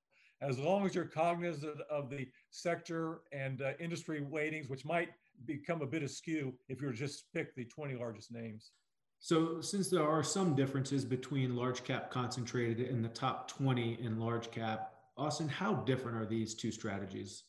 as 0.42 0.58
long 0.58 0.86
as 0.86 0.96
you're 0.96 1.06
cognizant 1.06 1.82
of 1.90 2.10
the 2.10 2.28
sector 2.50 3.22
and 3.32 3.62
uh, 3.62 3.72
industry 3.80 4.22
weightings, 4.22 4.70
which 4.70 4.86
might 4.86 5.10
become 5.46 5.82
a 5.82 5.86
bit 5.86 6.04
askew 6.04 6.54
if 6.70 6.82
you 6.82 6.88
were 6.88 6.94
just 6.94 7.26
pick 7.34 7.56
the 7.56 7.66
20 7.66 7.96
largest 7.96 8.32
names. 8.32 8.72
So, 9.22 9.60
since 9.60 9.90
there 9.90 10.08
are 10.08 10.24
some 10.24 10.56
differences 10.56 11.04
between 11.04 11.56
large 11.56 11.84
cap 11.84 12.10
concentrated 12.10 12.88
and 12.90 13.04
the 13.04 13.10
top 13.10 13.50
20 13.50 14.00
in 14.02 14.18
large 14.18 14.50
cap, 14.50 14.94
Austin, 15.18 15.50
how 15.50 15.74
different 15.74 16.18
are 16.18 16.26
these 16.26 16.56
two 16.56 16.72
strategies? 16.72 17.44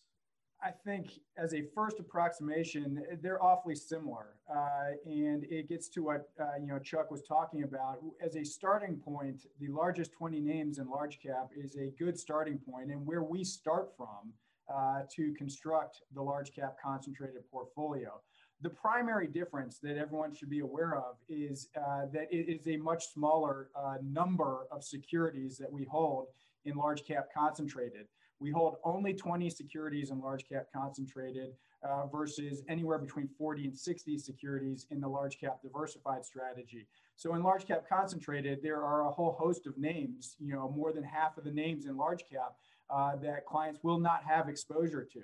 I 0.62 0.70
think 0.70 1.20
as 1.38 1.54
a 1.54 1.62
first 1.74 2.00
approximation, 2.00 3.02
they're 3.22 3.42
awfully 3.42 3.74
similar, 3.74 4.34
uh, 4.54 4.90
and 5.06 5.44
it 5.44 5.68
gets 5.68 5.88
to 5.90 6.02
what 6.02 6.28
uh, 6.38 6.58
you 6.60 6.66
know 6.66 6.78
Chuck 6.78 7.10
was 7.10 7.22
talking 7.22 7.62
about. 7.62 8.00
As 8.22 8.36
a 8.36 8.44
starting 8.44 8.96
point, 8.96 9.46
the 9.58 9.68
largest 9.68 10.12
20 10.12 10.38
names 10.40 10.78
in 10.78 10.88
large 10.90 11.18
cap 11.20 11.50
is 11.56 11.76
a 11.76 11.92
good 11.98 12.18
starting 12.18 12.58
point, 12.58 12.90
and 12.90 13.06
where 13.06 13.22
we 13.22 13.42
start 13.42 13.90
from 13.96 14.32
uh, 14.72 15.02
to 15.14 15.32
construct 15.32 16.02
the 16.14 16.22
large 16.22 16.54
cap 16.54 16.76
concentrated 16.82 17.42
portfolio. 17.50 18.20
The 18.62 18.70
primary 18.70 19.28
difference 19.28 19.78
that 19.78 19.96
everyone 19.96 20.34
should 20.34 20.50
be 20.50 20.60
aware 20.60 20.94
of 20.96 21.16
is 21.30 21.68
uh, 21.74 22.04
that 22.12 22.28
it 22.30 22.52
is 22.52 22.68
a 22.68 22.76
much 22.76 23.06
smaller 23.14 23.70
uh, 23.74 23.94
number 24.02 24.66
of 24.70 24.84
securities 24.84 25.56
that 25.56 25.72
we 25.72 25.84
hold 25.84 26.26
in 26.66 26.74
large 26.74 27.06
cap 27.06 27.28
concentrated. 27.34 28.06
We 28.40 28.50
hold 28.50 28.76
only 28.84 29.12
20 29.12 29.50
securities 29.50 30.10
in 30.10 30.20
large 30.20 30.48
cap 30.48 30.66
concentrated 30.74 31.52
uh, 31.82 32.06
versus 32.06 32.62
anywhere 32.68 32.98
between 32.98 33.28
40 33.38 33.66
and 33.66 33.78
60 33.78 34.18
securities 34.18 34.86
in 34.90 35.00
the 35.00 35.08
large 35.08 35.38
cap 35.38 35.60
diversified 35.62 36.24
strategy. 36.24 36.86
So 37.16 37.34
in 37.34 37.42
large 37.42 37.66
cap 37.66 37.84
concentrated, 37.86 38.60
there 38.62 38.82
are 38.82 39.06
a 39.06 39.10
whole 39.10 39.36
host 39.38 39.66
of 39.66 39.76
names, 39.76 40.36
you 40.38 40.54
know, 40.54 40.72
more 40.74 40.92
than 40.92 41.04
half 41.04 41.36
of 41.36 41.44
the 41.44 41.50
names 41.50 41.84
in 41.84 41.96
large 41.96 42.24
cap 42.30 42.54
uh, 42.88 43.16
that 43.16 43.44
clients 43.46 43.80
will 43.82 43.98
not 43.98 44.22
have 44.24 44.48
exposure 44.48 45.06
to 45.12 45.20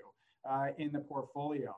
uh, 0.49 0.67
in 0.79 0.93
the 0.93 1.01
portfolio. 1.01 1.75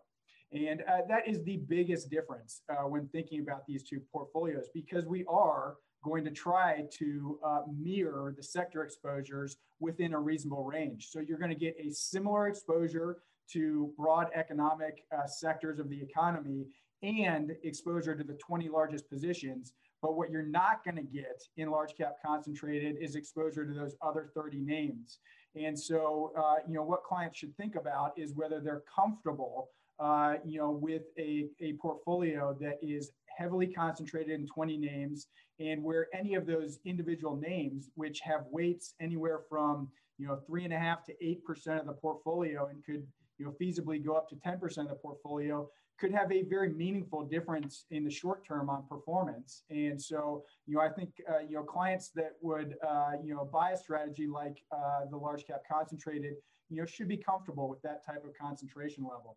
And 0.52 0.83
uh, 0.83 0.99
that 1.09 1.28
is 1.28 1.45
the 1.45 1.59
biggest 1.68 2.11
difference 2.11 2.62
uh, 2.71 2.88
when 2.88 3.07
thinking 3.09 3.40
about 3.40 3.66
these 3.66 3.83
two 3.83 4.00
portfolios 4.12 4.68
because 4.73 5.04
we 5.07 5.25
are 5.28 5.76
going 6.02 6.24
to 6.24 6.30
try 6.30 6.84
to 6.98 7.38
uh, 7.44 7.60
mirror 7.76 8.34
the 8.36 8.42
sector 8.42 8.82
exposures 8.82 9.56
within 9.80 10.14
a 10.14 10.18
reasonable 10.18 10.64
range. 10.64 11.08
So 11.10 11.20
you're 11.20 11.38
going 11.38 11.50
to 11.50 11.56
get 11.56 11.76
a 11.78 11.90
similar 11.90 12.48
exposure 12.48 13.18
to 13.52 13.92
broad 13.96 14.28
economic 14.34 15.04
uh, 15.16 15.26
sectors 15.26 15.78
of 15.78 15.88
the 15.88 16.00
economy 16.00 16.66
and 17.02 17.52
exposure 17.62 18.14
to 18.14 18.24
the 18.24 18.34
20 18.34 18.68
largest 18.68 19.08
positions. 19.08 19.72
But 20.02 20.16
what 20.16 20.30
you're 20.30 20.42
not 20.42 20.84
going 20.84 20.96
to 20.96 21.02
get 21.02 21.42
in 21.56 21.70
large 21.70 21.96
cap 21.96 22.16
concentrated 22.24 22.96
is 23.00 23.16
exposure 23.16 23.64
to 23.64 23.72
those 23.72 23.96
other 24.02 24.30
30 24.34 24.58
names. 24.58 25.18
And 25.56 25.78
so, 25.78 26.32
uh, 26.38 26.56
you 26.68 26.74
know, 26.74 26.84
what 26.84 27.02
clients 27.02 27.38
should 27.38 27.56
think 27.56 27.74
about 27.74 28.12
is 28.16 28.34
whether 28.34 28.60
they're 28.60 28.82
comfortable, 28.94 29.70
uh, 29.98 30.34
you 30.44 30.58
know, 30.58 30.70
with 30.70 31.02
a, 31.18 31.46
a 31.60 31.72
portfolio 31.74 32.56
that 32.60 32.78
is 32.80 33.10
heavily 33.38 33.68
concentrated 33.68 34.40
in 34.40 34.47
20 34.47 34.76
names 34.76 35.28
and 35.61 35.83
where 35.83 36.09
any 36.12 36.35
of 36.35 36.47
those 36.47 36.78
individual 36.85 37.37
names, 37.37 37.90
which 37.95 38.21
have 38.21 38.42
weights 38.50 38.95
anywhere 39.00 39.40
from 39.49 39.88
you 40.18 40.26
know 40.26 40.37
three 40.47 40.64
and 40.64 40.75
a 40.75 40.78
half 40.78 41.04
to 41.04 41.12
eight 41.25 41.45
percent 41.45 41.80
of 41.80 41.87
the 41.87 41.92
portfolio 41.92 42.66
and 42.66 42.85
could 42.85 43.07
you 43.38 43.47
know 43.47 43.54
feasibly 43.61 44.04
go 44.04 44.14
up 44.14 44.28
to 44.28 44.35
10% 44.37 44.78
of 44.78 44.88
the 44.88 44.95
portfolio 44.97 45.68
could 45.99 46.12
have 46.12 46.30
a 46.30 46.42
very 46.42 46.73
meaningful 46.73 47.25
difference 47.25 47.85
in 47.90 48.04
the 48.04 48.11
short 48.11 48.47
term 48.47 48.71
on 48.71 48.85
performance. 48.88 49.62
And 49.71 50.00
so 50.00 50.45
you 50.66 50.75
know 50.75 50.80
i 50.80 50.88
think 50.88 51.11
uh, 51.30 51.38
you 51.49 51.54
know 51.54 51.62
clients 51.62 52.11
that 52.16 52.33
would 52.42 52.75
uh, 52.87 53.12
you 53.25 53.35
know 53.35 53.49
buy 53.52 53.71
a 53.71 53.76
strategy 53.76 54.26
like 54.26 54.57
uh, 54.73 55.00
the 55.11 55.16
large 55.16 55.47
cap 55.47 55.62
concentrated 55.71 56.35
you 56.68 56.78
know 56.80 56.87
should 56.87 57.09
be 57.09 57.16
comfortable 57.16 57.68
with 57.68 57.80
that 57.83 58.04
type 58.04 58.25
of 58.25 58.33
concentration 58.40 59.04
level. 59.04 59.37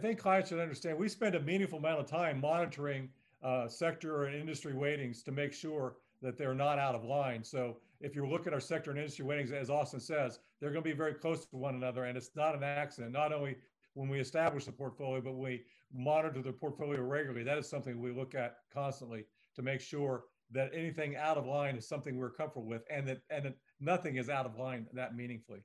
I 0.00 0.02
think 0.02 0.18
clients 0.18 0.48
should 0.48 0.60
understand 0.60 0.98
we 0.98 1.08
spend 1.08 1.34
a 1.34 1.40
meaningful 1.40 1.78
amount 1.78 2.00
of 2.00 2.06
time 2.06 2.40
monitoring 2.40 3.10
uh, 3.42 3.68
sector 3.68 4.24
and 4.24 4.34
industry 4.34 4.72
weightings 4.72 5.22
to 5.24 5.32
make 5.32 5.52
sure 5.52 5.96
that 6.22 6.38
they're 6.38 6.54
not 6.54 6.78
out 6.78 6.94
of 6.94 7.04
line. 7.04 7.44
So 7.44 7.76
if 8.00 8.14
you 8.14 8.26
look 8.26 8.46
at 8.46 8.54
our 8.54 8.60
sector 8.60 8.90
and 8.90 8.98
industry 8.98 9.24
weightings, 9.24 9.52
as 9.52 9.70
Austin 9.70 10.00
says, 10.00 10.38
they're 10.60 10.70
going 10.70 10.82
to 10.82 10.90
be 10.90 10.96
very 10.96 11.14
close 11.14 11.44
to 11.46 11.56
one 11.56 11.74
another. 11.74 12.04
And 12.04 12.16
it's 12.16 12.30
not 12.34 12.54
an 12.54 12.62
accident, 12.62 13.12
not 13.12 13.32
only 13.32 13.56
when 13.94 14.08
we 14.08 14.20
establish 14.20 14.64
the 14.64 14.72
portfolio, 14.72 15.20
but 15.20 15.36
we 15.36 15.62
monitor 15.92 16.42
the 16.42 16.52
portfolio 16.52 17.02
regularly. 17.02 17.44
That 17.44 17.58
is 17.58 17.68
something 17.68 18.00
we 18.00 18.12
look 18.12 18.34
at 18.34 18.56
constantly 18.72 19.24
to 19.56 19.62
make 19.62 19.80
sure 19.80 20.24
that 20.50 20.70
anything 20.74 21.16
out 21.16 21.36
of 21.36 21.46
line 21.46 21.76
is 21.76 21.88
something 21.88 22.16
we're 22.16 22.30
comfortable 22.30 22.66
with 22.66 22.82
and 22.90 23.06
that, 23.08 23.20
and 23.30 23.44
that 23.44 23.56
nothing 23.80 24.16
is 24.16 24.28
out 24.28 24.46
of 24.46 24.58
line 24.58 24.86
that 24.92 25.16
meaningfully. 25.16 25.60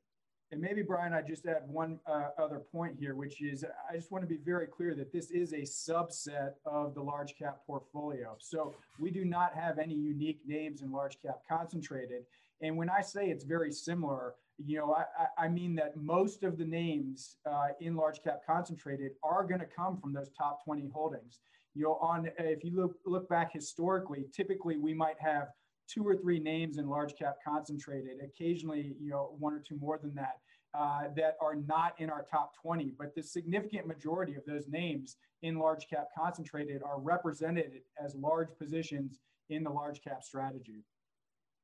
And 0.51 0.59
maybe, 0.59 0.81
Brian, 0.81 1.13
I 1.13 1.21
just 1.21 1.45
add 1.45 1.61
one 1.67 1.99
uh, 2.07 2.29
other 2.39 2.59
point 2.59 2.95
here, 2.99 3.13
which 3.13 3.39
is 3.41 3.63
I 3.89 3.95
just 3.95 4.11
want 4.11 4.23
to 4.23 4.27
be 4.27 4.39
very 4.43 4.65
clear 4.65 4.95
that 4.95 5.13
this 5.13 5.29
is 5.29 5.53
a 5.53 5.61
subset 5.61 6.53
of 6.65 6.95
the 6.95 7.01
large 7.01 7.35
cap 7.37 7.59
portfolio. 7.67 8.35
So 8.39 8.73
we 8.99 9.11
do 9.11 9.25
not 9.25 9.53
have 9.53 9.77
any 9.77 9.93
unique 9.93 10.41
names 10.47 10.81
in 10.81 10.91
large 10.91 11.21
cap 11.21 11.41
concentrated. 11.47 12.23
And 12.61 12.75
when 12.77 12.89
I 12.89 13.01
say 13.01 13.29
it's 13.29 13.43
very 13.43 13.71
similar, 13.71 14.33
you 14.57 14.77
know, 14.77 14.95
I, 14.95 15.45
I 15.45 15.47
mean 15.49 15.75
that 15.75 15.95
most 15.95 16.43
of 16.43 16.57
the 16.57 16.65
names 16.65 17.37
uh, 17.45 17.67
in 17.79 17.95
large 17.95 18.23
cap 18.23 18.41
concentrated 18.45 19.11
are 19.23 19.43
going 19.43 19.61
to 19.61 19.67
come 19.67 19.97
from 19.97 20.13
those 20.13 20.29
top 20.35 20.65
20 20.65 20.89
holdings. 20.91 21.39
You 21.75 21.83
know, 21.83 21.99
on 22.01 22.29
if 22.39 22.63
you 22.63 22.75
look 22.75 22.95
look 23.05 23.29
back 23.29 23.53
historically, 23.53 24.25
typically 24.33 24.77
we 24.77 24.95
might 24.95 25.19
have 25.19 25.49
two 25.89 26.07
or 26.07 26.15
three 26.15 26.39
names 26.39 26.77
in 26.77 26.87
large 26.87 27.15
cap 27.15 27.37
concentrated, 27.45 28.17
occasionally, 28.23 28.95
you 28.99 29.09
know, 29.09 29.35
one 29.39 29.53
or 29.53 29.59
two 29.59 29.77
more 29.77 29.97
than 30.01 30.13
that, 30.15 30.39
uh, 30.73 31.03
that 31.15 31.35
are 31.41 31.55
not 31.55 31.93
in 31.99 32.09
our 32.09 32.23
top 32.29 32.53
20. 32.61 32.93
But 32.97 33.15
the 33.15 33.23
significant 33.23 33.87
majority 33.87 34.35
of 34.35 34.45
those 34.45 34.67
names 34.67 35.17
in 35.41 35.57
large 35.57 35.87
cap 35.89 36.09
concentrated 36.17 36.83
are 36.83 36.99
represented 36.99 37.81
as 38.03 38.15
large 38.15 38.49
positions 38.57 39.19
in 39.49 39.63
the 39.63 39.69
large 39.69 40.01
cap 40.01 40.23
strategy. 40.23 40.83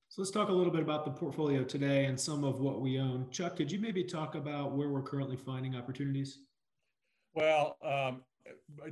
So 0.09 0.21
let's 0.21 0.31
talk 0.31 0.49
a 0.49 0.53
little 0.53 0.71
bit 0.71 0.81
about 0.81 1.03
the 1.03 1.11
portfolio 1.11 1.63
today 1.63 2.05
and 2.05 2.19
some 2.19 2.43
of 2.43 2.59
what 2.61 2.79
we 2.81 2.99
own. 2.99 3.27
Chuck, 3.31 3.55
could 3.57 3.71
you 3.71 3.79
maybe 3.79 4.03
talk 4.03 4.35
about 4.35 4.71
where 4.71 4.89
we're 4.89 5.01
currently 5.01 5.35
finding 5.35 5.75
opportunities? 5.75 6.39
Well, 7.33 7.77
um, 7.83 8.21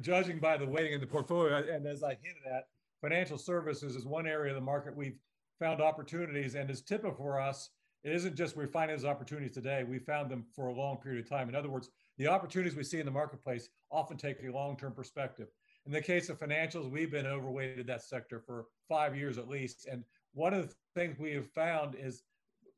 judging 0.02 0.40
by 0.40 0.58
the 0.58 0.66
weighting 0.66 0.94
in 0.94 1.00
the 1.00 1.08
portfolio, 1.08 1.58
and 1.58 1.88
as 1.88 2.04
I 2.04 2.18
hinted 2.22 2.44
at, 2.52 2.66
financial 3.04 3.38
services 3.38 3.98
is 3.98 4.06
one 4.06 4.26
area 4.26 4.52
of 4.52 4.56
the 4.56 4.66
market 4.66 4.96
we've 4.96 5.20
found 5.60 5.82
opportunities 5.82 6.56
and 6.56 6.72
is 6.72 6.82
typical 6.82 7.14
for 7.14 7.40
us. 7.40 7.70
It 8.06 8.14
isn't 8.14 8.36
just 8.36 8.56
we're 8.56 8.68
finding 8.68 8.96
those 8.96 9.06
opportunities 9.06 9.52
today, 9.52 9.84
we 9.84 10.00
found 10.00 10.32
them 10.32 10.46
for 10.56 10.68
a 10.68 10.74
long 10.74 10.98
period 10.98 11.24
of 11.24 11.30
time. 11.30 11.50
In 11.50 11.56
other 11.56 11.70
words, 11.70 11.90
the 12.18 12.28
opportunities 12.28 12.76
we 12.76 12.84
see 12.84 13.00
in 13.00 13.06
the 13.06 13.12
marketplace 13.12 13.70
often 13.92 14.16
take 14.16 14.38
a 14.42 14.52
long 14.52 14.78
term 14.78 14.94
perspective. 14.94 15.48
In 15.86 15.92
the 15.92 16.02
case 16.02 16.30
of 16.30 16.40
financials, 16.40 16.90
we've 16.90 17.12
been 17.12 17.28
overweighted 17.28 17.88
that 17.88 18.04
sector 18.04 18.40
for 18.40 18.68
five 18.88 19.18
years 19.18 19.38
at 19.38 19.50
least. 19.50 19.86
And 19.86 20.06
one 20.34 20.54
of 20.54 20.70
the 20.70 20.74
things 20.96 21.20
we 21.20 21.34
have 21.34 21.52
found 21.52 21.96
is 21.96 22.24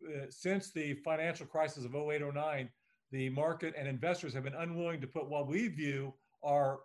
uh, 0.08 0.25
since 0.29 0.72
the 0.72 0.96
financial 0.96 1.46
crisis 1.46 1.86
of 1.86 1.96
08 1.96 2.22
09, 2.34 2.70
the 3.12 3.29
market 3.29 3.75
and 3.77 3.88
investors 3.88 4.34
have 4.34 4.44
been 4.44 4.55
unwilling 4.55 5.01
to 5.01 5.08
put 5.08 5.29
what 5.29 5.48
we 5.48 5.67
view 5.67 6.13
are 6.44 6.79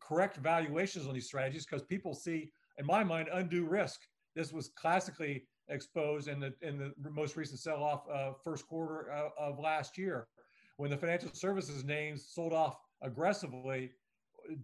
correct 0.00 0.38
valuations 0.38 1.06
on 1.06 1.14
these 1.14 1.26
strategies 1.26 1.64
because 1.64 1.82
people 1.82 2.14
see 2.14 2.50
in 2.78 2.86
my 2.86 3.04
mind, 3.04 3.28
undue 3.32 3.66
risk. 3.66 4.00
This 4.34 4.52
was 4.52 4.70
classically 4.76 5.44
exposed 5.68 6.28
in 6.28 6.40
the 6.40 6.54
in 6.62 6.78
the 6.78 7.10
most 7.10 7.36
recent 7.36 7.60
sell-off 7.60 8.02
uh, 8.12 8.32
first 8.44 8.66
quarter 8.66 9.12
uh, 9.12 9.28
of 9.38 9.58
last 9.58 9.98
year, 9.98 10.28
when 10.76 10.90
the 10.90 10.96
financial 10.96 11.30
services 11.32 11.84
names 11.84 12.28
sold 12.28 12.52
off 12.52 12.76
aggressively 13.02 13.90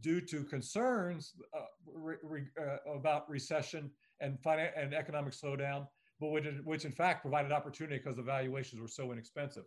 due 0.00 0.20
to 0.20 0.42
concerns 0.44 1.34
uh, 1.54 1.60
re, 1.86 2.16
re, 2.22 2.42
uh, 2.60 2.92
about 2.92 3.28
recession 3.28 3.90
and 4.20 4.38
finan- 4.42 4.72
and 4.76 4.94
economic 4.94 5.32
slowdown, 5.32 5.86
but 6.20 6.28
which, 6.28 6.46
which 6.64 6.84
in 6.84 6.92
fact 6.92 7.22
provided 7.22 7.52
opportunity 7.52 7.98
because 7.98 8.16
the 8.16 8.22
valuations 8.22 8.80
were 8.80 8.88
so 8.88 9.12
inexpensive. 9.12 9.64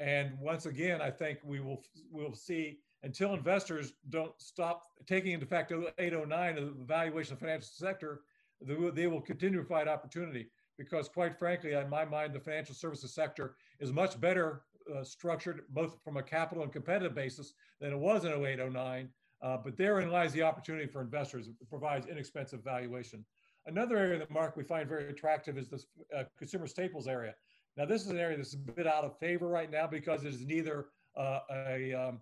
And 0.00 0.36
once 0.40 0.66
again, 0.66 1.00
I 1.00 1.10
think 1.10 1.38
we 1.44 1.60
will 1.60 1.82
we'll 2.10 2.34
see 2.34 2.78
until 3.04 3.34
investors 3.34 3.92
don't 4.10 4.32
stop 4.38 4.82
taking 5.06 5.32
into 5.32 5.46
fact 5.46 5.72
809 5.98 6.58
of 6.58 6.78
the 6.78 6.84
valuation 6.84 7.34
of 7.34 7.38
the 7.38 7.44
financial 7.44 7.68
sector 7.68 8.22
they 8.60 9.06
will 9.06 9.20
continue 9.20 9.60
to 9.60 9.66
find 9.66 9.88
opportunity 9.88 10.48
because, 10.78 11.08
quite 11.08 11.38
frankly, 11.38 11.72
in 11.72 11.88
my 11.88 12.04
mind, 12.04 12.34
the 12.34 12.40
financial 12.40 12.74
services 12.74 13.14
sector 13.14 13.56
is 13.80 13.92
much 13.92 14.20
better 14.20 14.62
uh, 14.94 15.04
structured, 15.04 15.62
both 15.70 15.98
from 16.02 16.16
a 16.16 16.22
capital 16.22 16.62
and 16.62 16.72
competitive 16.72 17.14
basis, 17.14 17.54
than 17.80 17.92
it 17.92 17.98
was 17.98 18.24
in 18.24 18.32
08, 18.32 18.72
09. 18.72 19.08
Uh, 19.42 19.56
but 19.56 19.76
therein 19.76 20.10
lies 20.10 20.32
the 20.32 20.42
opportunity 20.42 20.86
for 20.86 21.00
investors. 21.00 21.48
It 21.48 21.68
provides 21.68 22.06
inexpensive 22.06 22.62
valuation. 22.64 23.24
Another 23.66 23.96
area 23.96 24.18
that 24.18 24.30
Mark 24.30 24.56
we 24.56 24.62
find 24.62 24.88
very 24.88 25.08
attractive 25.08 25.58
is 25.58 25.68
the 25.68 25.82
uh, 26.16 26.24
consumer 26.38 26.66
staples 26.66 27.06
area. 27.06 27.34
Now, 27.76 27.86
this 27.86 28.02
is 28.02 28.08
an 28.08 28.18
area 28.18 28.36
that's 28.36 28.54
a 28.54 28.58
bit 28.58 28.86
out 28.86 29.04
of 29.04 29.18
favor 29.18 29.48
right 29.48 29.70
now 29.70 29.86
because 29.86 30.24
it 30.24 30.34
is 30.34 30.44
neither 30.44 30.86
uh, 31.16 31.40
a 31.50 31.92
um, 31.92 32.20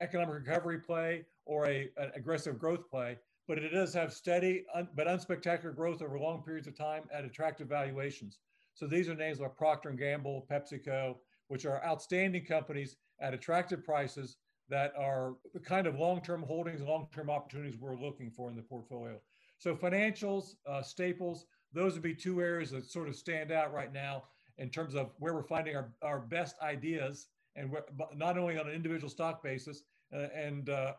economic 0.00 0.34
recovery 0.34 0.78
play 0.78 1.24
or 1.46 1.66
a, 1.66 1.90
an 1.96 2.10
aggressive 2.14 2.58
growth 2.58 2.88
play, 2.90 3.18
but 3.46 3.58
it 3.58 3.70
does 3.70 3.92
have 3.94 4.12
steady 4.12 4.64
un, 4.74 4.88
but 4.96 5.06
unspectacular 5.06 5.74
growth 5.74 6.02
over 6.02 6.18
long 6.18 6.42
periods 6.42 6.66
of 6.66 6.76
time 6.76 7.02
at 7.12 7.24
attractive 7.24 7.68
valuations. 7.68 8.38
So 8.74 8.86
these 8.86 9.08
are 9.08 9.14
names 9.14 9.40
like 9.40 9.56
Procter 9.56 9.90
and 9.90 9.98
Gamble, 9.98 10.46
PepsiCo, 10.50 11.16
which 11.48 11.66
are 11.66 11.84
outstanding 11.84 12.44
companies 12.44 12.96
at 13.20 13.34
attractive 13.34 13.84
prices 13.84 14.36
that 14.68 14.92
are 14.98 15.34
the 15.52 15.60
kind 15.60 15.86
of 15.86 15.98
long-term 15.98 16.42
holdings, 16.42 16.80
long-term 16.80 17.30
opportunities 17.30 17.78
we're 17.78 17.96
looking 17.96 18.30
for 18.30 18.48
in 18.48 18.56
the 18.56 18.62
portfolio. 18.62 19.20
So 19.58 19.76
financials, 19.76 20.54
uh, 20.66 20.82
staples, 20.82 21.46
those 21.72 21.92
would 21.94 22.02
be 22.02 22.14
two 22.14 22.40
areas 22.40 22.70
that 22.70 22.90
sort 22.90 23.08
of 23.08 23.14
stand 23.14 23.52
out 23.52 23.72
right 23.72 23.92
now 23.92 24.24
in 24.58 24.70
terms 24.70 24.94
of 24.94 25.10
where 25.18 25.34
we're 25.34 25.42
finding 25.42 25.76
our, 25.76 25.92
our 26.02 26.20
best 26.20 26.56
ideas 26.62 27.28
and 27.56 27.70
not 28.14 28.38
only 28.38 28.58
on 28.58 28.66
an 28.66 28.74
individual 28.74 29.10
stock 29.10 29.42
basis 29.42 29.82
uh, 30.14 30.28
and 30.34 30.68
uh, 30.70 30.92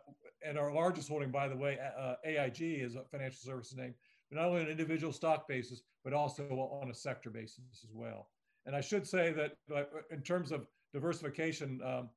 and 0.46 0.58
our 0.58 0.74
largest 0.74 1.10
holding 1.10 1.32
by 1.32 1.48
the 1.48 1.56
way 1.56 1.78
uh, 1.98 2.16
AIG 2.26 2.62
is 2.62 2.96
a 2.96 3.04
financial 3.12 3.40
services 3.40 3.76
name 3.76 3.94
but 4.30 4.40
not 4.40 4.48
only 4.48 4.62
on 4.62 4.66
an 4.66 4.72
individual 4.72 5.14
stock 5.14 5.48
basis 5.48 5.82
but 6.04 6.14
also 6.14 6.44
on 6.82 6.90
a 6.90 6.94
sector 6.94 7.30
basis 7.30 7.64
as 7.84 7.92
well. 7.94 8.30
And 8.66 8.76
I 8.76 8.82
should 8.82 9.08
say 9.08 9.32
that 9.34 9.58
uh, 9.76 9.84
in 10.12 10.22
terms 10.22 10.52
of 10.52 10.68
diversification 10.94 11.82
um, 11.86 12.10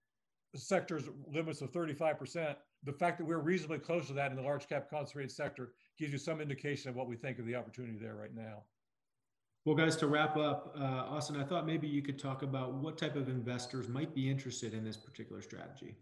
sectors 0.55 1.05
limits 1.33 1.61
of 1.61 1.73
35% 1.73 2.57
the 2.85 2.93
fact 2.93 3.19
that 3.19 3.25
we're 3.25 3.39
reasonably 3.39 3.79
close 3.79 4.07
to 4.07 4.13
that 4.15 4.31
in 4.31 4.37
the 4.37 4.43
large 4.43 4.69
cap 4.69 4.89
concentrated 4.89 5.31
sector 5.31 5.73
gives 5.99 6.13
you 6.13 6.19
some 6.19 6.41
indication 6.41 6.89
of 6.89 6.97
what 6.97 7.09
we 7.09 7.17
think 7.17 7.39
of 7.39 7.45
the 7.45 7.55
opportunity 7.55 7.99
there 8.01 8.15
right 8.15 8.35
now 8.35 8.63
well, 9.69 9.77
guys, 9.77 9.97
to 9.97 10.07
wrap 10.07 10.39
up, 10.39 10.75
uh, 10.81 11.13
Austin, 11.15 11.37
I 11.37 11.45
thought 11.45 11.67
maybe 11.67 11.87
you 11.87 12.01
could 12.01 12.19
talk 12.19 12.43
about 12.43 12.73
what 12.73 12.97
type 12.97 13.17
of 13.17 13.29
investors 13.29 13.87
might 13.87 14.15
be 14.15 14.31
interested 14.31 14.73
in 14.73 14.83
this 14.83 14.97
particular 14.97 15.43
strategy. 15.43 15.95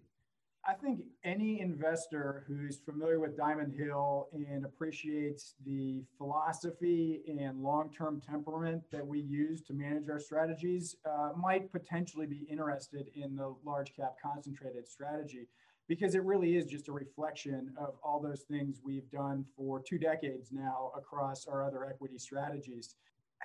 I 0.64 0.74
think 0.74 1.00
any 1.24 1.60
investor 1.60 2.44
who's 2.46 2.76
familiar 2.76 3.18
with 3.18 3.36
Diamond 3.36 3.74
Hill 3.76 4.28
and 4.32 4.64
appreciates 4.64 5.54
the 5.66 6.04
philosophy 6.16 7.22
and 7.26 7.60
long 7.60 7.90
term 7.92 8.20
temperament 8.20 8.84
that 8.92 9.04
we 9.04 9.18
use 9.18 9.62
to 9.62 9.72
manage 9.72 10.08
our 10.08 10.20
strategies 10.20 10.94
uh, 11.04 11.30
might 11.36 11.72
potentially 11.72 12.26
be 12.26 12.46
interested 12.48 13.10
in 13.16 13.34
the 13.34 13.52
large 13.64 13.96
cap 13.96 14.14
concentrated 14.22 14.86
strategy 14.86 15.48
because 15.88 16.14
it 16.14 16.22
really 16.22 16.56
is 16.56 16.66
just 16.66 16.86
a 16.86 16.92
reflection 16.92 17.72
of 17.76 17.94
all 18.04 18.20
those 18.20 18.42
things 18.42 18.80
we've 18.84 19.10
done 19.10 19.44
for 19.56 19.80
two 19.80 19.98
decades 19.98 20.50
now 20.52 20.92
across 20.96 21.48
our 21.48 21.64
other 21.64 21.84
equity 21.84 22.18
strategies. 22.18 22.94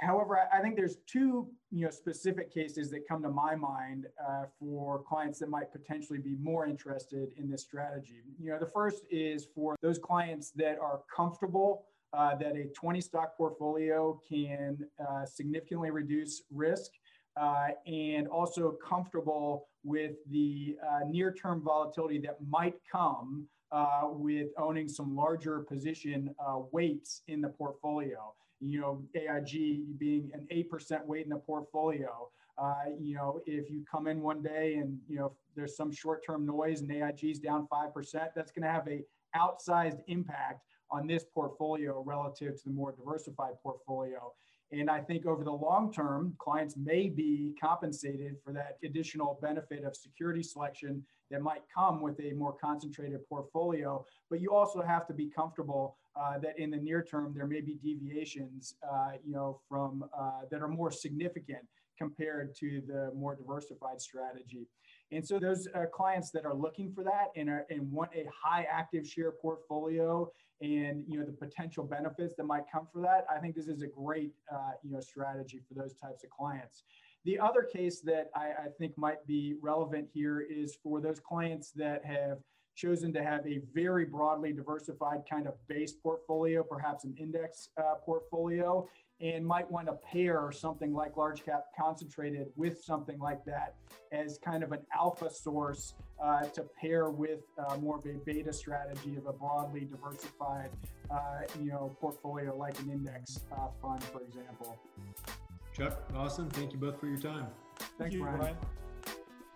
However, 0.02 0.40
I 0.52 0.62
think 0.62 0.76
there's 0.76 0.98
two 1.06 1.48
you 1.70 1.86
know, 1.86 1.92
specific 1.92 2.52
cases 2.52 2.90
that 2.90 3.08
come 3.08 3.22
to 3.22 3.30
my 3.30 3.56
mind 3.56 4.08
uh, 4.20 4.46
for 4.60 5.04
clients 5.04 5.40
that 5.40 5.50
might 5.50 5.72
potentially 5.72 6.18
be 6.18 6.36
more 6.42 6.66
interested 6.66 7.30
in 7.38 7.50
this 7.50 7.62
strategy. 7.62 8.24
You 8.40 8.50
know, 8.50 8.60
the 8.60 8.66
first 8.66 9.04
is 9.12 9.48
for 9.54 9.76
those 9.84 10.00
clients 10.00 10.52
that 10.56 10.80
are 10.80 11.02
comfortable 11.16 11.86
uh, 12.14 12.36
that 12.36 12.56
a 12.56 12.66
20 12.74 13.00
stock 13.00 13.38
portfolio 13.38 14.20
can 14.28 14.80
uh, 15.00 15.24
significantly 15.24 15.92
reduce 15.92 16.42
risk 16.52 16.92
uh, 17.40 17.68
and 17.86 18.28
also 18.28 18.76
comfortable 18.84 19.68
with 19.84 20.14
the 20.32 20.76
uh, 20.84 21.08
near 21.08 21.32
term 21.32 21.62
volatility 21.64 22.18
that 22.20 22.38
might 22.50 22.76
come 22.92 23.46
uh, 23.72 24.02
with 24.06 24.48
owning 24.58 24.90
some 24.90 25.16
larger 25.16 25.60
position 25.60 26.34
weights 26.72 27.22
in 27.28 27.40
the 27.40 27.48
portfolio 27.48 28.34
you 28.62 28.80
know, 28.80 29.04
AIG 29.16 29.98
being 29.98 30.32
an 30.34 30.48
8% 30.52 31.06
weight 31.06 31.24
in 31.24 31.30
the 31.30 31.38
portfolio. 31.38 32.30
Uh, 32.58 32.76
you 33.00 33.16
know, 33.16 33.42
if 33.46 33.70
you 33.70 33.84
come 33.90 34.08
in 34.08 34.22
one 34.22 34.42
day 34.42 34.76
and, 34.76 34.98
you 35.08 35.18
know, 35.18 35.34
there's 35.56 35.76
some 35.76 35.92
short-term 35.92 36.46
noise 36.46 36.82
and 36.82 36.92
AIG's 36.92 37.40
down 37.40 37.68
5%, 37.72 37.94
that's 38.36 38.52
going 38.52 38.64
to 38.64 38.72
have 38.72 38.88
a 38.88 39.04
outsized 39.36 40.00
impact 40.08 40.62
on 40.92 41.08
this 41.08 41.24
portfolio 41.34 42.04
relative 42.06 42.56
to 42.56 42.64
the 42.66 42.72
more 42.72 42.92
diversified 42.92 43.54
portfolio. 43.64 44.32
And 44.74 44.90
I 44.90 45.02
think 45.02 45.26
over 45.26 45.44
the 45.44 45.52
long 45.52 45.92
term, 45.92 46.34
clients 46.40 46.78
may 46.78 47.10
be 47.10 47.54
compensated 47.60 48.38
for 48.44 48.54
that 48.54 48.78
additional 48.84 49.38
benefit 49.42 49.84
of 49.84 49.96
security 49.96 50.44
selection 50.44 51.04
that 51.30 51.42
might 51.42 51.62
come 51.74 52.02
with 52.02 52.20
a 52.22 52.34
more 52.34 52.54
concentrated 52.54 53.28
portfolio. 53.28 54.06
But 54.30 54.40
you 54.40 54.54
also 54.54 54.82
have 54.82 55.08
to 55.08 55.14
be 55.14 55.30
comfortable 55.30 55.98
uh, 56.20 56.38
that 56.40 56.58
in 56.58 56.72
the 56.72 56.78
near 56.78 57.04
term 57.04 57.34
there 57.36 57.48
may 57.48 57.62
be 57.62 57.76
deviations, 57.76 58.76
uh, 58.92 59.12
you 59.26 59.34
know, 59.34 59.60
from 59.68 60.04
uh, 60.18 60.42
that 60.50 60.62
are 60.62 60.68
more 60.68 60.92
significant 60.92 61.62
compared 61.98 62.56
to 62.56 62.82
the 62.88 63.12
more 63.16 63.36
diversified 63.36 64.02
strategy. 64.02 64.68
And 65.12 65.26
so 65.26 65.38
those 65.38 65.68
uh, 65.76 65.86
clients 65.94 66.32
that 66.32 66.46
are 66.46 66.56
looking 66.56 66.92
for 66.94 67.04
that 67.04 67.28
and, 67.36 67.50
are, 67.50 67.66
and 67.70 67.92
want 67.92 68.12
a 68.16 68.26
high 68.34 68.66
active 68.72 69.06
share 69.06 69.32
portfolio 69.32 70.32
and 70.62 71.04
you 71.08 71.20
know 71.20 71.26
the 71.26 71.32
potential 71.32 71.84
benefits 71.84 72.36
that 72.38 72.44
might 72.44 72.64
come 72.72 72.88
for 72.94 73.02
that, 73.02 73.26
I 73.36 73.40
think 73.40 73.56
this 73.56 73.68
is 73.68 73.82
a 73.82 73.88
great 73.88 74.32
uh, 74.54 74.72
you 74.84 74.92
know 74.92 75.00
strategy 75.00 75.60
for 75.68 75.74
those 75.74 75.94
types 75.96 76.24
of 76.24 76.30
clients. 76.30 76.84
The 77.26 77.40
other 77.40 77.64
case 77.64 78.02
that 78.02 78.30
I, 78.36 78.48
I 78.48 78.68
think 78.80 78.98
might 78.98 79.26
be 79.28 79.56
relevant 79.62 80.08
here 80.14 80.42
is 80.42 80.78
for 80.84 81.02
those 81.02 81.20
clients 81.20 81.72
that 81.72 82.04
have 82.06 82.40
chosen 82.76 83.14
to 83.14 83.24
have 83.24 83.46
a 83.46 83.62
very 83.74 84.06
broadly 84.06 84.54
diversified 84.54 85.24
kind 85.30 85.48
of 85.48 85.54
base 85.68 85.94
portfolio, 85.94 86.64
perhaps 86.64 87.04
an 87.04 87.16
index 87.18 87.70
uh, 87.78 87.96
portfolio, 88.06 88.88
and 89.22 89.46
might 89.46 89.70
want 89.70 89.88
to 89.88 89.94
pair 89.94 90.52
something 90.52 90.94
like 90.94 91.16
large 91.16 91.46
cap 91.46 91.66
concentrated 91.78 92.48
with 92.56 92.82
something 92.84 93.20
like 93.20 93.46
that 93.46 93.76
as 94.12 94.40
kind 94.44 94.64
of 94.64 94.72
an 94.72 94.80
alpha 94.96 95.30
source 95.30 95.94
uh, 96.22 96.42
to 96.46 96.64
pair 96.80 97.10
with 97.10 97.42
uh, 97.58 97.76
more 97.78 97.98
of 97.98 98.06
a 98.06 98.14
beta 98.26 98.52
strategy 98.52 99.16
of 99.16 99.28
a 99.28 99.34
broadly 99.34 99.82
diversified, 99.82 100.70
uh, 101.12 101.42
you 101.60 101.70
know, 101.70 101.96
portfolio 102.00 102.56
like 102.56 102.80
an 102.80 102.90
index 102.90 103.42
uh, 103.52 103.68
fund, 103.82 104.04
for 104.06 104.22
example. 104.22 104.78
Chuck, 105.74 106.02
Austin, 106.16 106.50
thank 106.50 106.74
you 106.74 106.80
both 106.80 107.00
for 107.00 107.08
your 107.08 107.20
time. 107.20 107.48
Thanks, 107.78 107.94
thank 107.98 108.14
you, 108.14 108.22
Brian. 108.22 108.38
Brian. 108.40 108.56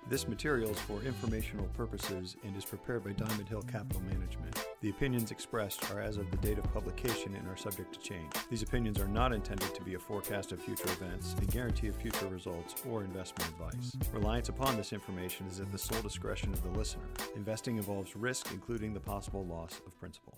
This 0.08 0.28
material 0.28 0.70
is 0.70 0.80
for 0.82 1.02
informational 1.02 1.66
purposes 1.70 2.36
and 2.44 2.56
is 2.56 2.64
prepared 2.64 3.04
by 3.04 3.14
Diamond 3.14 3.50
Hill 3.50 3.64
Capital 3.64 4.04
Management. 4.04 4.56
The 4.82 4.92
opinions 4.92 5.32
expressed 5.32 5.90
are 5.92 6.00
as 6.00 6.18
of 6.18 6.30
the 6.30 6.38
date 6.38 6.60
of 6.60 6.72
publication 6.72 7.34
and 7.34 7.48
are 7.48 7.58
subject 7.58 7.92
to 7.96 8.00
change. 8.00 8.32
These 8.52 8.62
opinions 8.62 9.00
are 9.00 9.08
not 9.08 9.34
intended 9.34 9.74
to 9.74 9.82
be 9.82 9.96
a 9.96 10.00
forecast 10.00 10.52
of 10.52 10.62
future 10.62 10.90
events, 10.90 11.36
a 11.42 11.46
guarantee 11.46 11.88
of 11.88 11.96
future 11.96 12.28
results, 12.28 12.76
or 12.88 13.04
investment 13.04 13.50
advice. 13.50 13.98
Reliance 14.14 14.50
upon 14.50 14.78
this 14.78 14.94
information 14.94 15.48
is 15.48 15.60
at 15.60 15.72
the 15.72 15.78
sole 15.80 16.04
discretion 16.04 16.54
of 16.54 16.62
the 16.62 16.70
listener. 16.78 17.08
Investing 17.36 17.78
involves 17.78 18.16
risk, 18.16 18.52
including 18.52 18.94
the 18.94 19.00
possible 19.00 19.44
loss 19.48 19.82
of 19.88 20.00
principal. 20.00 20.38